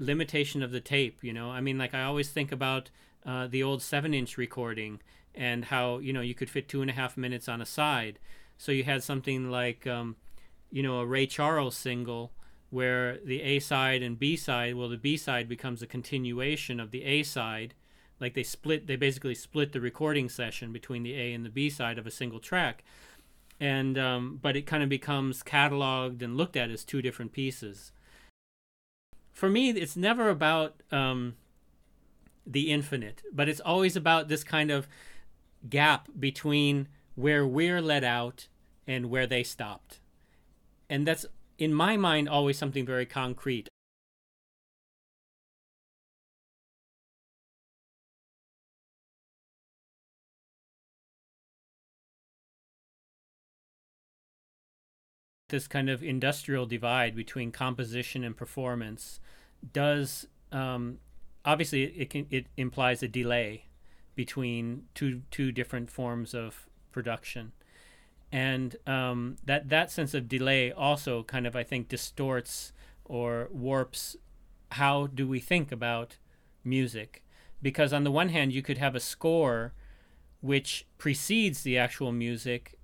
limitation 0.00 0.64
of 0.64 0.72
the 0.72 0.80
tape. 0.80 1.22
You 1.22 1.32
know, 1.32 1.52
I 1.52 1.60
mean, 1.60 1.78
like 1.78 1.94
I 1.94 2.02
always 2.02 2.30
think 2.30 2.50
about 2.50 2.90
uh, 3.26 3.46
the 3.46 3.62
old 3.62 3.82
seven 3.82 4.14
inch 4.14 4.38
recording 4.38 5.00
and 5.34 5.66
how 5.66 5.98
you 5.98 6.12
know 6.12 6.20
you 6.20 6.34
could 6.34 6.48
fit 6.48 6.68
two 6.68 6.80
and 6.80 6.90
a 6.90 6.94
half 6.94 7.16
minutes 7.16 7.48
on 7.48 7.60
a 7.60 7.66
side. 7.66 8.18
So 8.56 8.72
you 8.72 8.84
had 8.84 9.02
something 9.02 9.50
like 9.50 9.86
um, 9.86 10.16
you 10.70 10.82
know 10.82 11.00
a 11.00 11.06
Ray 11.06 11.26
Charles 11.26 11.76
single 11.76 12.32
where 12.70 13.18
the 13.24 13.42
A 13.42 13.58
side 13.58 14.02
and 14.02 14.18
B 14.18 14.36
side, 14.36 14.74
well, 14.74 14.88
the 14.88 14.96
B 14.96 15.16
side 15.16 15.48
becomes 15.48 15.82
a 15.82 15.86
continuation 15.86 16.80
of 16.80 16.90
the 16.90 17.04
A 17.04 17.22
side. 17.22 17.74
Like 18.18 18.34
they 18.34 18.42
split, 18.42 18.86
they 18.86 18.96
basically 18.96 19.34
split 19.34 19.72
the 19.72 19.80
recording 19.80 20.28
session 20.28 20.72
between 20.72 21.02
the 21.02 21.14
A 21.14 21.32
and 21.32 21.44
the 21.44 21.50
B 21.50 21.68
side 21.68 21.98
of 21.98 22.06
a 22.06 22.10
single 22.10 22.40
track, 22.40 22.82
and 23.60 23.98
um, 23.98 24.38
but 24.40 24.56
it 24.56 24.66
kind 24.66 24.82
of 24.82 24.88
becomes 24.88 25.42
cataloged 25.42 26.22
and 26.22 26.36
looked 26.36 26.56
at 26.56 26.70
as 26.70 26.82
two 26.84 27.02
different 27.02 27.32
pieces. 27.32 27.92
For 29.32 29.50
me, 29.50 29.70
it's 29.70 29.96
never 29.96 30.30
about 30.30 30.82
um, 30.90 31.34
the 32.46 32.70
infinite, 32.70 33.22
but 33.32 33.48
it's 33.48 33.60
always 33.60 33.96
about 33.96 34.28
this 34.28 34.44
kind 34.44 34.70
of 34.70 34.86
gap 35.68 36.08
between 36.18 36.88
where 37.16 37.46
we're 37.46 37.80
let 37.80 38.04
out 38.04 38.48
and 38.86 39.10
where 39.10 39.26
they 39.26 39.42
stopped. 39.42 39.98
And 40.88 41.06
that's, 41.06 41.26
in 41.58 41.74
my 41.74 41.96
mind, 41.96 42.28
always 42.28 42.56
something 42.56 42.86
very 42.86 43.06
concrete. 43.06 43.68
This 55.48 55.68
kind 55.68 55.88
of 55.88 56.02
industrial 56.02 56.66
divide 56.66 57.14
between 57.14 57.52
composition 57.52 58.24
and 58.24 58.36
performance 58.36 59.20
does 59.72 60.26
um, 60.52 60.98
obviously 61.46 61.84
it 61.84 62.10
can 62.10 62.26
it 62.30 62.46
implies 62.56 63.02
a 63.02 63.08
delay 63.08 63.66
between 64.14 64.82
two 64.94 65.22
two 65.30 65.52
different 65.52 65.90
forms 65.90 66.34
of 66.34 66.66
production. 66.90 67.52
And 68.32 68.76
um, 68.86 69.36
that 69.44 69.68
that 69.68 69.90
sense 69.90 70.12
of 70.12 70.28
delay 70.28 70.72
also 70.72 71.22
kind 71.22 71.46
of 71.46 71.54
I 71.54 71.62
think 71.62 71.88
distorts 71.88 72.72
or 73.04 73.48
warps 73.52 74.16
how 74.72 75.06
do 75.06 75.28
we 75.28 75.38
think 75.38 75.70
about 75.70 76.16
music. 76.64 77.22
Because 77.62 77.92
on 77.92 78.04
the 78.04 78.10
one 78.10 78.30
hand 78.30 78.52
you 78.52 78.62
could 78.62 78.78
have 78.78 78.96
a 78.96 79.00
score 79.00 79.72
which 80.40 80.86
precedes 80.98 81.62
the 81.62 81.78
actual 81.78 82.12
music 82.12 82.78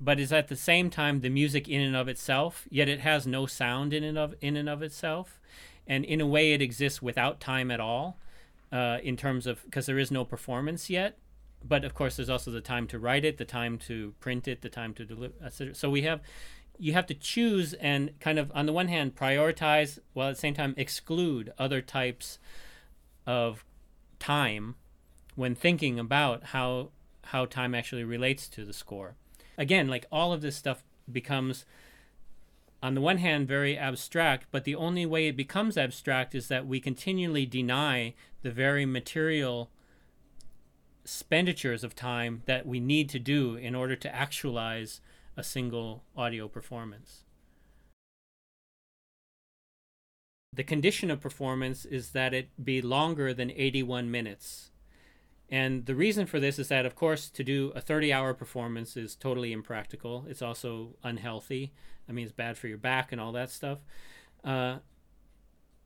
but 0.00 0.18
is 0.18 0.32
at 0.32 0.48
the 0.48 0.56
same 0.56 0.90
time 0.90 1.20
the 1.20 1.28
music 1.28 1.68
in 1.68 1.80
and 1.80 1.94
of 1.94 2.08
itself 2.08 2.66
yet 2.68 2.88
it 2.88 3.00
has 3.00 3.26
no 3.26 3.46
sound 3.46 3.92
in 3.92 4.02
and 4.02 4.18
of 4.18 4.34
in 4.40 4.56
and 4.56 4.68
of 4.68 4.82
itself 4.82 5.40
and 5.86 6.04
in 6.04 6.20
a 6.20 6.26
way 6.26 6.52
it 6.52 6.62
exists 6.62 7.02
without 7.02 7.40
time 7.40 7.70
at 7.70 7.80
all 7.80 8.18
uh, 8.72 8.98
in 9.02 9.16
terms 9.16 9.46
of 9.46 9.62
because 9.64 9.86
there 9.86 9.98
is 9.98 10.10
no 10.10 10.24
performance 10.24 10.90
yet. 10.90 11.18
But 11.66 11.84
of 11.84 11.94
course 11.94 12.16
there's 12.16 12.28
also 12.28 12.50
the 12.50 12.60
time 12.60 12.86
to 12.88 12.98
write 12.98 13.24
it 13.24 13.38
the 13.38 13.44
time 13.44 13.78
to 13.78 14.14
print 14.20 14.46
it 14.46 14.60
the 14.60 14.68
time 14.68 14.92
to 14.94 15.04
deliver 15.04 15.34
so 15.72 15.88
we 15.88 16.02
have 16.02 16.20
you 16.78 16.92
have 16.92 17.06
to 17.06 17.14
choose 17.14 17.72
and 17.74 18.18
kind 18.20 18.38
of 18.38 18.50
on 18.54 18.66
the 18.66 18.72
one 18.72 18.88
hand 18.88 19.14
prioritize 19.14 19.98
while 20.12 20.28
at 20.28 20.34
the 20.34 20.40
same 20.40 20.54
time 20.54 20.74
exclude 20.76 21.52
other 21.58 21.80
types 21.80 22.38
of 23.26 23.64
time 24.18 24.74
when 25.36 25.54
thinking 25.54 25.98
about 25.98 26.44
how 26.44 26.90
how 27.26 27.46
time 27.46 27.74
actually 27.74 28.04
relates 28.04 28.48
to 28.48 28.64
the 28.64 28.72
score. 28.72 29.14
Again 29.56 29.88
like 29.88 30.04
all 30.12 30.32
of 30.32 30.42
this 30.42 30.56
stuff 30.56 30.84
becomes 31.10 31.64
on 32.84 32.94
the 32.94 33.00
one 33.00 33.16
hand 33.16 33.48
very 33.48 33.78
abstract 33.78 34.46
but 34.50 34.64
the 34.64 34.74
only 34.74 35.06
way 35.06 35.26
it 35.26 35.36
becomes 35.36 35.78
abstract 35.78 36.34
is 36.34 36.48
that 36.48 36.66
we 36.66 36.78
continually 36.78 37.46
deny 37.46 38.12
the 38.42 38.50
very 38.50 38.84
material 38.84 39.70
expenditures 41.02 41.82
of 41.82 41.94
time 41.94 42.42
that 42.44 42.66
we 42.66 42.80
need 42.80 43.08
to 43.08 43.18
do 43.18 43.56
in 43.56 43.74
order 43.74 43.96
to 43.96 44.14
actualize 44.14 45.00
a 45.36 45.42
single 45.42 46.04
audio 46.16 46.46
performance. 46.48 47.24
The 50.52 50.64
condition 50.64 51.10
of 51.10 51.20
performance 51.20 51.84
is 51.84 52.10
that 52.10 52.32
it 52.32 52.48
be 52.62 52.80
longer 52.80 53.34
than 53.34 53.50
81 53.50 54.10
minutes. 54.10 54.70
And 55.54 55.86
the 55.86 55.94
reason 55.94 56.26
for 56.26 56.40
this 56.40 56.58
is 56.58 56.66
that, 56.66 56.84
of 56.84 56.96
course, 56.96 57.30
to 57.30 57.44
do 57.44 57.70
a 57.76 57.80
30 57.80 58.12
hour 58.12 58.34
performance 58.34 58.96
is 58.96 59.14
totally 59.14 59.52
impractical. 59.52 60.26
It's 60.28 60.42
also 60.42 60.96
unhealthy. 61.04 61.72
I 62.08 62.12
mean, 62.12 62.24
it's 62.24 62.32
bad 62.32 62.58
for 62.58 62.66
your 62.66 62.76
back 62.76 63.12
and 63.12 63.20
all 63.20 63.30
that 63.30 63.50
stuff. 63.50 63.78
Uh, 64.42 64.78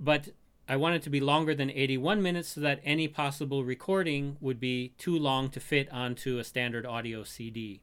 but 0.01 0.31
I 0.67 0.77
want 0.77 0.95
it 0.95 1.03
to 1.03 1.11
be 1.11 1.21
longer 1.21 1.55
than 1.55 1.71
81 1.71 2.23
minutes 2.23 2.49
so 2.49 2.63
that 2.63 2.81
any 2.83 3.09
possible 3.09 3.63
recording 3.63 4.39
would 4.41 4.59
be 4.59 4.95
too 4.97 5.19
long 5.19 5.51
to 5.51 5.61
fit 5.61 5.93
onto 5.93 6.39
a 6.39 6.45
standard 6.45 6.87
audio 6.87 7.23
CD. 7.23 7.83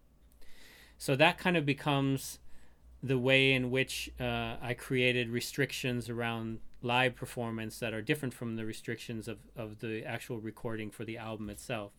So 0.97 1.15
that 1.15 1.37
kind 1.37 1.55
of 1.55 1.67
becomes 1.67 2.39
the 3.03 3.19
way 3.19 3.53
in 3.53 3.69
which 3.69 4.09
uh, 4.19 4.55
I 4.59 4.73
created 4.75 5.29
restrictions 5.29 6.09
around 6.09 6.61
live 6.85 7.15
performance 7.15 7.79
that 7.79 7.93
are 7.93 8.01
different 8.01 8.33
from 8.33 8.55
the 8.55 8.65
restrictions 8.65 9.27
of, 9.27 9.39
of 9.55 9.79
the 9.79 10.03
actual 10.05 10.39
recording 10.39 10.91
for 10.91 11.03
the 11.03 11.17
album 11.17 11.49
itself. 11.49 11.91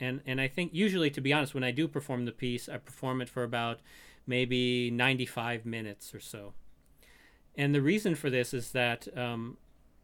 And, 0.00 0.20
and 0.26 0.40
I 0.40 0.48
think 0.48 0.72
usually, 0.72 1.10
to 1.10 1.20
be 1.20 1.32
honest, 1.32 1.54
when 1.54 1.64
I 1.64 1.70
do 1.70 1.86
perform 1.86 2.24
the 2.24 2.32
piece, 2.32 2.68
I 2.68 2.78
perform 2.78 3.20
it 3.20 3.28
for 3.28 3.42
about 3.42 3.80
maybe 4.26 4.90
95 4.90 5.66
minutes 5.66 6.14
or 6.14 6.20
so. 6.20 6.54
And 7.56 7.74
the 7.74 7.82
reason 7.82 8.14
for 8.14 8.30
this 8.30 8.54
is 8.54 8.70
that 8.72 9.08
um, 9.16 9.56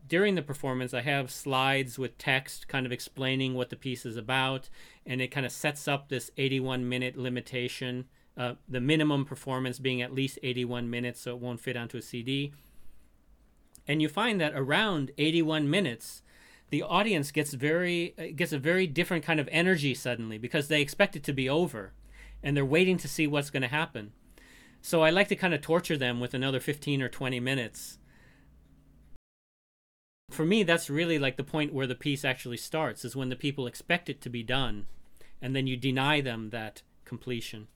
during 0.06 0.34
the 0.34 0.42
performance, 0.42 0.92
I 0.92 1.02
have 1.02 1.30
slides 1.30 1.98
with 1.98 2.18
text 2.18 2.68
kind 2.68 2.84
of 2.84 2.92
explaining 2.92 3.54
what 3.54 3.70
the 3.70 3.76
piece 3.76 4.04
is 4.04 4.16
about, 4.16 4.68
and 5.06 5.20
it 5.20 5.28
kind 5.28 5.46
of 5.46 5.52
sets 5.52 5.88
up 5.88 6.08
this 6.08 6.30
81 6.36 6.88
minute 6.88 7.16
limitation, 7.16 8.06
uh, 8.36 8.54
the 8.68 8.80
minimum 8.80 9.24
performance 9.24 9.78
being 9.78 10.02
at 10.02 10.12
least 10.12 10.38
81 10.42 10.90
minutes, 10.90 11.20
so 11.20 11.30
it 11.30 11.40
won't 11.40 11.60
fit 11.60 11.76
onto 11.76 11.98
a 11.98 12.02
CD. 12.02 12.52
And 13.86 14.00
you 14.00 14.08
find 14.08 14.40
that 14.40 14.54
around 14.54 15.10
81 15.18 15.68
minutes, 15.68 16.22
the 16.70 16.82
audience 16.82 17.30
gets 17.30 17.52
very 17.52 18.14
uh, 18.18 18.34
gets 18.34 18.52
a 18.52 18.58
very 18.58 18.86
different 18.86 19.24
kind 19.24 19.38
of 19.38 19.48
energy 19.52 19.94
suddenly 19.94 20.38
because 20.38 20.68
they 20.68 20.80
expect 20.80 21.16
it 21.16 21.22
to 21.24 21.32
be 21.32 21.48
over, 21.48 21.92
and 22.42 22.56
they're 22.56 22.64
waiting 22.64 22.96
to 22.98 23.08
see 23.08 23.26
what's 23.26 23.50
going 23.50 23.62
to 23.62 23.68
happen. 23.68 24.12
So 24.80 25.02
I 25.02 25.10
like 25.10 25.28
to 25.28 25.36
kind 25.36 25.54
of 25.54 25.60
torture 25.60 25.96
them 25.96 26.20
with 26.20 26.34
another 26.34 26.60
15 26.60 27.02
or 27.02 27.08
20 27.08 27.40
minutes 27.40 27.98
for 30.34 30.44
me 30.44 30.62
that's 30.62 30.90
really 30.90 31.18
like 31.18 31.36
the 31.36 31.44
point 31.44 31.72
where 31.72 31.86
the 31.86 31.94
piece 31.94 32.24
actually 32.24 32.56
starts 32.56 33.04
is 33.04 33.16
when 33.16 33.28
the 33.28 33.36
people 33.36 33.66
expect 33.66 34.08
it 34.08 34.20
to 34.20 34.28
be 34.28 34.42
done 34.42 34.86
and 35.40 35.54
then 35.54 35.66
you 35.66 35.76
deny 35.76 36.20
them 36.20 36.50
that 36.50 36.82
completion 37.04 37.68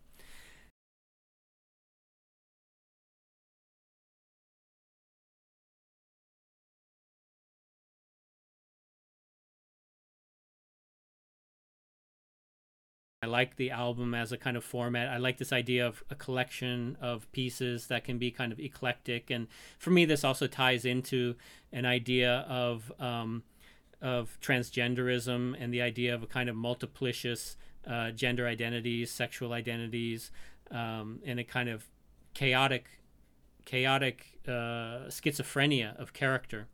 like 13.28 13.56
the 13.56 13.70
album 13.70 14.14
as 14.14 14.32
a 14.32 14.36
kind 14.36 14.56
of 14.56 14.64
format. 14.64 15.08
I 15.08 15.18
like 15.18 15.38
this 15.38 15.52
idea 15.52 15.86
of 15.86 16.02
a 16.10 16.14
collection 16.14 16.96
of 17.00 17.30
pieces 17.32 17.86
that 17.86 18.04
can 18.04 18.18
be 18.18 18.30
kind 18.30 18.52
of 18.52 18.58
eclectic, 18.58 19.30
and 19.30 19.46
for 19.78 19.90
me, 19.90 20.04
this 20.04 20.24
also 20.24 20.46
ties 20.46 20.84
into 20.84 21.36
an 21.72 21.86
idea 21.86 22.46
of 22.48 22.92
um, 22.98 23.42
of 24.00 24.38
transgenderism 24.40 25.56
and 25.58 25.72
the 25.72 25.82
idea 25.82 26.14
of 26.14 26.22
a 26.22 26.26
kind 26.26 26.48
of 26.48 26.56
multiplicious 26.56 27.56
uh, 27.86 28.10
gender 28.10 28.46
identities, 28.46 29.10
sexual 29.10 29.52
identities, 29.52 30.30
um, 30.70 31.20
and 31.24 31.40
a 31.40 31.44
kind 31.44 31.68
of 31.68 31.86
chaotic, 32.34 33.00
chaotic 33.64 34.38
uh, 34.46 35.08
schizophrenia 35.08 35.96
of 35.96 36.12
character. 36.12 36.68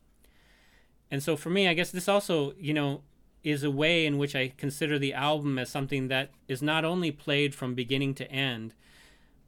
And 1.10 1.22
so, 1.22 1.36
for 1.36 1.50
me, 1.50 1.68
I 1.68 1.74
guess 1.74 1.90
this 1.90 2.08
also, 2.08 2.54
you 2.58 2.74
know, 2.74 3.02
is 3.44 3.62
a 3.62 3.70
way 3.70 4.06
in 4.06 4.18
which 4.18 4.34
I 4.34 4.52
consider 4.56 4.98
the 4.98 5.14
album 5.14 5.58
as 5.58 5.70
something 5.70 6.08
that 6.08 6.30
is 6.48 6.62
not 6.62 6.84
only 6.84 7.12
played 7.12 7.54
from 7.54 7.74
beginning 7.74 8.14
to 8.14 8.30
end, 8.30 8.74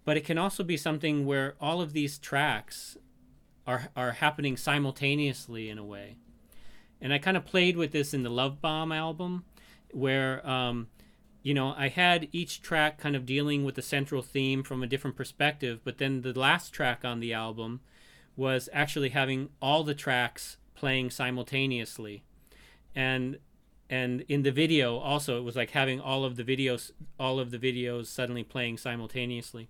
but 0.04 0.16
it 0.16 0.24
can 0.24 0.38
also 0.38 0.62
be 0.62 0.76
something 0.76 1.26
where 1.26 1.56
all 1.60 1.80
of 1.80 1.92
these 1.92 2.18
tracks 2.18 2.96
are 3.66 3.88
are 3.96 4.12
happening 4.12 4.56
simultaneously 4.56 5.68
in 5.68 5.78
a 5.78 5.84
way. 5.84 6.16
And 7.00 7.12
I 7.12 7.18
kind 7.18 7.36
of 7.36 7.44
played 7.44 7.76
with 7.76 7.92
this 7.92 8.14
in 8.14 8.22
the 8.22 8.30
Love 8.30 8.60
Bomb 8.60 8.92
album, 8.92 9.44
where 9.90 10.46
um, 10.48 10.88
you 11.42 11.54
know 11.54 11.74
I 11.76 11.88
had 11.88 12.28
each 12.32 12.62
track 12.62 12.98
kind 12.98 13.16
of 13.16 13.26
dealing 13.26 13.64
with 13.64 13.74
the 13.74 13.82
central 13.82 14.22
theme 14.22 14.62
from 14.62 14.82
a 14.82 14.86
different 14.86 15.16
perspective, 15.16 15.80
but 15.82 15.98
then 15.98 16.20
the 16.20 16.38
last 16.38 16.70
track 16.70 17.04
on 17.04 17.20
the 17.20 17.32
album 17.32 17.80
was 18.36 18.68
actually 18.72 19.08
having 19.08 19.48
all 19.62 19.82
the 19.82 19.94
tracks 19.94 20.58
playing 20.74 21.10
simultaneously. 21.10 22.22
And 22.94 23.38
and 23.88 24.22
in 24.22 24.42
the 24.42 24.50
video 24.50 24.96
also 24.96 25.38
it 25.38 25.44
was 25.44 25.56
like 25.56 25.70
having 25.70 26.00
all 26.00 26.24
of 26.24 26.36
the 26.36 26.44
videos 26.44 26.90
all 27.18 27.38
of 27.38 27.50
the 27.50 27.58
videos 27.58 28.06
suddenly 28.06 28.44
playing 28.44 28.76
simultaneously. 28.76 29.68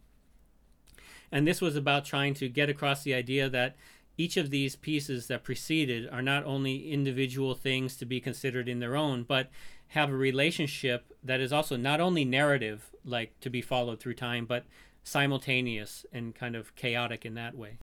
And 1.32 1.46
this 1.46 1.60
was 1.60 1.74
about 1.74 2.04
trying 2.04 2.34
to 2.34 2.48
get 2.48 2.70
across 2.70 3.02
the 3.02 3.12
idea 3.12 3.48
that 3.48 3.76
each 4.16 4.36
of 4.36 4.50
these 4.50 4.76
pieces 4.76 5.26
that 5.26 5.44
preceded 5.44 6.08
are 6.08 6.22
not 6.22 6.44
only 6.44 6.90
individual 6.90 7.54
things 7.54 7.96
to 7.96 8.06
be 8.06 8.20
considered 8.20 8.68
in 8.68 8.80
their 8.80 8.96
own 8.96 9.22
but 9.22 9.50
have 9.88 10.10
a 10.10 10.16
relationship 10.16 11.12
that 11.22 11.40
is 11.40 11.52
also 11.52 11.76
not 11.76 12.00
only 12.00 12.24
narrative 12.24 12.90
like 13.04 13.38
to 13.40 13.50
be 13.50 13.60
followed 13.60 14.00
through 14.00 14.14
time 14.14 14.46
but 14.46 14.64
simultaneous 15.04 16.04
and 16.12 16.34
kind 16.34 16.56
of 16.56 16.74
chaotic 16.74 17.24
in 17.24 17.34
that 17.34 17.56
way 17.56 17.78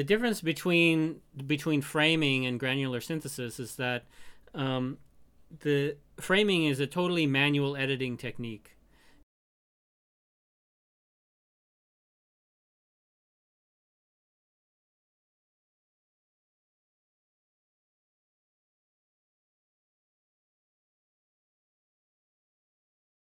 the 0.00 0.04
difference 0.04 0.40
between 0.40 1.20
between 1.46 1.82
framing 1.82 2.46
and 2.46 2.58
granular 2.58 3.02
synthesis 3.02 3.60
is 3.60 3.76
that 3.76 4.04
um, 4.54 4.96
the 5.60 5.94
framing 6.18 6.64
is 6.64 6.80
a 6.80 6.86
totally 6.86 7.26
manual 7.26 7.76
editing 7.76 8.16
technique. 8.16 8.78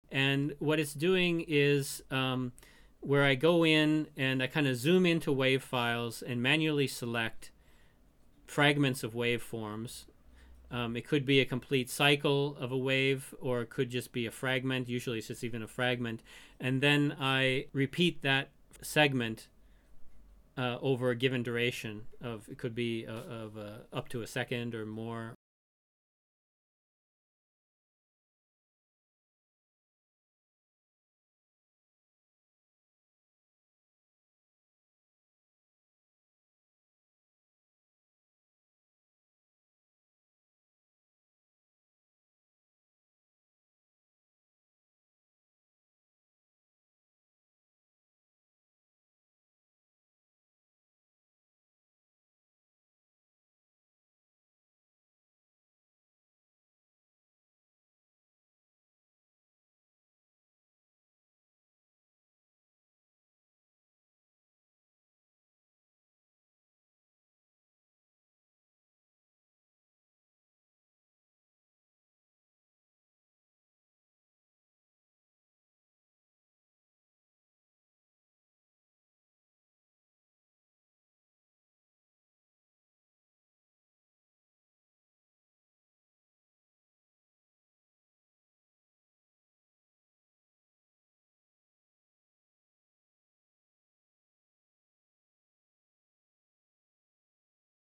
And 0.09 0.53
what 0.59 0.79
it's 0.79 0.93
doing 0.93 1.43
is 1.45 2.01
um, 2.09 2.53
where 3.01 3.23
I 3.23 3.35
go 3.35 3.65
in 3.65 4.07
and 4.17 4.43
I 4.43 4.47
kind 4.47 4.67
of 4.67 4.75
zoom 4.75 5.05
into 5.05 5.31
wave 5.31 5.63
files 5.63 6.21
and 6.21 6.41
manually 6.41 6.87
select 6.87 7.51
fragments 8.45 9.03
of 9.03 9.13
waveforms 9.13 10.05
Um, 10.71 10.95
it 10.95 11.07
could 11.07 11.25
be 11.25 11.39
a 11.39 11.45
complete 11.45 11.89
cycle 11.89 12.55
of 12.57 12.71
a 12.71 12.77
wave, 12.77 13.33
or 13.41 13.61
it 13.61 13.69
could 13.69 13.89
just 13.89 14.11
be 14.11 14.27
a 14.27 14.31
fragment. 14.31 14.87
Usually, 14.87 15.17
it's 15.17 15.27
just 15.27 15.43
even 15.43 15.63
a 15.63 15.67
fragment. 15.67 16.21
And 16.59 16.81
then 16.81 17.15
I 17.19 17.65
repeat 17.73 18.21
that 18.21 18.49
segment 18.81 19.47
uh, 20.57 20.77
over 20.81 21.09
a 21.09 21.15
given 21.15 21.41
duration 21.43 22.03
of 22.21 22.47
it 22.49 22.57
could 22.57 22.75
be 22.75 23.07
uh, 23.07 23.13
of 23.13 23.57
uh, 23.57 23.77
up 23.91 24.09
to 24.09 24.21
a 24.21 24.27
second 24.27 24.75
or 24.75 24.85
more 24.85 25.33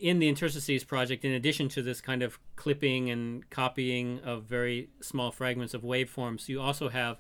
in 0.01 0.19
the 0.19 0.29
interstices 0.29 0.85
project, 0.85 1.25
in 1.25 1.33
addition 1.33 1.69
to 1.71 1.83
this 1.83 2.01
kind 2.01 2.23
of 2.23 2.39
clipping 2.57 3.11
and 3.11 3.49
copying 3.51 4.21
of 4.21 4.45
very 4.45 4.89
small 5.01 5.31
fragments 5.31 5.75
of 5.75 5.83
waveforms, 5.83 6.49
you 6.49 6.61
also 6.61 6.89
have 6.89 7.19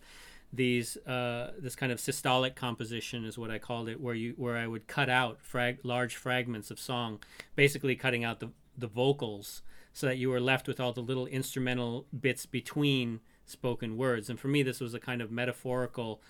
these 0.52 0.96
uh, 1.06 1.52
this 1.58 1.76
kind 1.76 1.92
of 1.92 1.98
systolic 1.98 2.56
composition 2.56 3.24
is 3.24 3.38
what 3.38 3.50
I 3.50 3.58
called 3.58 3.88
it, 3.88 4.00
where 4.00 4.14
you 4.14 4.34
where 4.36 4.56
I 4.56 4.66
would 4.66 4.88
cut 4.88 5.08
out 5.08 5.40
frag- 5.40 5.78
large 5.84 6.16
fragments 6.16 6.70
of 6.70 6.80
song, 6.80 7.20
basically 7.54 7.94
cutting 7.94 8.24
out 8.24 8.40
the 8.40 8.50
the 8.76 8.88
vocals, 8.88 9.62
so 9.92 10.06
that 10.06 10.16
you 10.16 10.30
were 10.30 10.40
left 10.40 10.66
with 10.66 10.80
all 10.80 10.92
the 10.92 11.00
little 11.02 11.26
instrumental 11.26 12.06
bits 12.18 12.46
between 12.46 13.20
spoken 13.44 13.96
words. 13.96 14.30
And 14.30 14.40
for 14.40 14.48
me, 14.48 14.62
this 14.62 14.80
was 14.80 14.94
a 14.94 15.00
kind 15.00 15.20
of 15.20 15.30
metaphorical 15.30 16.20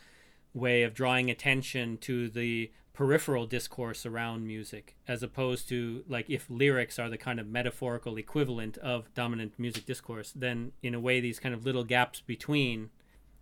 way 0.53 0.83
of 0.83 0.95
drawing 0.95 1.31
attention 1.31 1.97
to 1.99 2.29
the 2.29 2.71
peripheral 2.93 3.47
discourse 3.47 4.05
around 4.05 4.47
music 4.47 4.97
as 5.07 5.23
opposed 5.23 5.69
to 5.69 6.05
like 6.09 6.29
if 6.29 6.51
lyrics 6.51 6.99
are 6.99 7.09
the 7.09 7.17
kind 7.17 7.39
of 7.39 7.47
metaphorical 7.47 8.17
equivalent 8.17 8.77
of 8.79 9.13
dominant 9.15 9.53
music 9.59 9.87
discourse 9.87 10.33
then 10.35 10.73
in 10.83 10.95
a 10.95 11.01
way 11.01 11.21
these 11.21 11.39
kind 11.39 11.55
of 11.55 11.65
little 11.65 11.85
gaps 11.85 12.21
between 12.21 12.91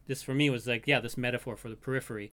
this 0.07 0.23
for 0.23 0.35
me 0.35 0.51
was 0.51 0.66
like 0.66 0.87
yeah 0.87 1.01
this 1.01 1.16
metaphor 1.16 1.57
for 1.57 1.69
the 1.69 1.77
periphery 1.77 2.31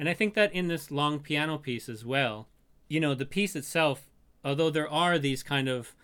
And 0.00 0.08
I 0.08 0.14
think 0.14 0.32
that 0.32 0.54
in 0.54 0.68
this 0.68 0.90
long 0.90 1.20
piano 1.20 1.58
piece 1.58 1.86
as 1.86 2.06
well, 2.06 2.48
you 2.88 3.00
know, 3.00 3.14
the 3.14 3.26
piece 3.26 3.54
itself, 3.54 4.10
although 4.42 4.70
there 4.70 4.88
are 4.88 5.18
these 5.18 5.42
kind 5.42 5.68
of 5.68 5.94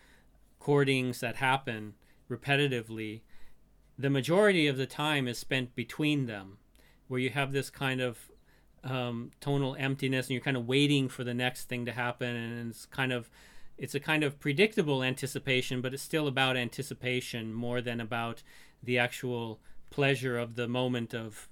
chordings 0.61 1.21
that 1.21 1.37
happen 1.37 1.95
repetitively, 2.31 3.23
the 3.99 4.11
majority 4.11 4.67
of 4.67 4.77
the 4.77 4.85
time 4.85 5.27
is 5.27 5.39
spent 5.39 5.75
between 5.75 6.27
them, 6.27 6.59
where 7.09 7.21
you 7.21 7.31
have 7.31 7.53
this 7.53 7.71
kind 7.71 8.03
of 8.03 8.31
um, 8.85 9.31
tonal 9.41 9.75
emptiness 9.79 10.27
and 10.27 10.33
you're 10.33 10.45
kind 10.45 10.59
of 10.59 10.69
waiting 10.69 11.09
for 11.09 11.25
the 11.25 11.33
next 11.33 11.65
thing 11.65 11.87
to 11.87 11.93
happen. 11.93 12.37
And 12.37 12.69
it's 12.69 12.85
kind 12.85 13.15
of, 13.15 13.31
it's 13.79 13.95
a 13.95 14.01
kind 14.01 14.23
of 14.23 14.39
predictable 14.39 15.03
anticipation, 15.03 15.81
but 15.81 15.95
it's 15.95 16.03
still 16.03 16.29
about 16.29 16.59
anticipation 16.59 17.55
more 17.55 17.81
than 17.81 18.03
about 18.03 18.43
the 18.83 18.99
actual 18.99 19.59
pleasure 19.89 20.37
of 20.37 20.55
the 20.55 20.69
moment 20.69 21.15
of 21.15 21.49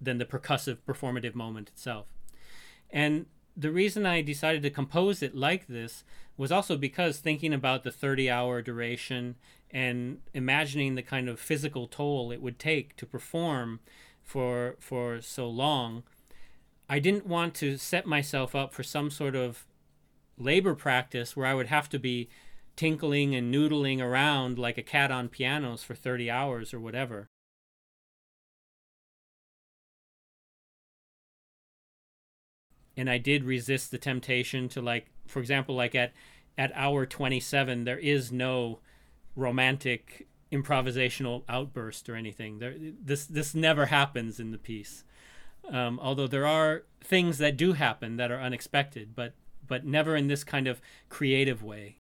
than 0.00 0.18
the 0.18 0.24
percussive 0.24 0.78
performative 0.86 1.34
moment 1.34 1.68
itself. 1.68 2.06
And 2.90 3.26
the 3.56 3.70
reason 3.70 4.06
I 4.06 4.22
decided 4.22 4.62
to 4.62 4.70
compose 4.70 5.22
it 5.22 5.34
like 5.34 5.66
this 5.66 6.04
was 6.36 6.50
also 6.50 6.76
because 6.76 7.18
thinking 7.18 7.52
about 7.52 7.84
the 7.84 7.90
30 7.90 8.30
hour 8.30 8.62
duration 8.62 9.36
and 9.70 10.18
imagining 10.32 10.94
the 10.94 11.02
kind 11.02 11.28
of 11.28 11.38
physical 11.38 11.86
toll 11.86 12.32
it 12.32 12.40
would 12.40 12.58
take 12.58 12.96
to 12.96 13.06
perform 13.06 13.80
for 14.22 14.76
for 14.80 15.20
so 15.20 15.48
long 15.48 16.02
I 16.88 16.98
didn't 16.98 17.26
want 17.26 17.54
to 17.56 17.76
set 17.76 18.04
myself 18.04 18.56
up 18.56 18.74
for 18.74 18.82
some 18.82 19.10
sort 19.10 19.36
of 19.36 19.64
labor 20.36 20.74
practice 20.74 21.36
where 21.36 21.46
I 21.46 21.54
would 21.54 21.68
have 21.68 21.88
to 21.90 22.00
be 22.00 22.28
tinkling 22.74 23.32
and 23.34 23.54
noodling 23.54 24.00
around 24.00 24.58
like 24.58 24.76
a 24.76 24.82
cat 24.82 25.12
on 25.12 25.28
pianos 25.28 25.84
for 25.84 25.94
30 25.94 26.28
hours 26.28 26.74
or 26.74 26.80
whatever. 26.80 27.29
And 32.96 33.08
I 33.08 33.18
did 33.18 33.44
resist 33.44 33.90
the 33.90 33.98
temptation 33.98 34.68
to 34.70 34.80
like 34.80 35.06
for 35.26 35.40
example 35.40 35.74
like 35.74 35.94
at 35.94 36.12
at 36.58 36.72
hour 36.74 37.06
27 37.06 37.84
there 37.84 37.98
is 37.98 38.30
no 38.32 38.80
romantic 39.36 40.26
improvisational 40.52 41.44
outburst 41.48 42.08
or 42.08 42.16
anything. 42.16 42.58
There 42.58 42.74
this 42.78 43.24
this 43.26 43.54
never 43.54 43.86
happens 43.86 44.40
in 44.40 44.50
the 44.50 44.58
piece. 44.58 45.04
Um, 45.70 46.00
although 46.02 46.26
there 46.26 46.46
are 46.46 46.82
things 47.02 47.38
that 47.38 47.56
do 47.56 47.74
happen 47.74 48.16
that 48.16 48.30
are 48.30 48.40
unexpected 48.40 49.14
but 49.14 49.34
but 49.66 49.84
never 49.86 50.16
in 50.16 50.26
this 50.26 50.42
kind 50.42 50.66
of 50.66 50.80
creative 51.08 51.62
way 51.62 51.99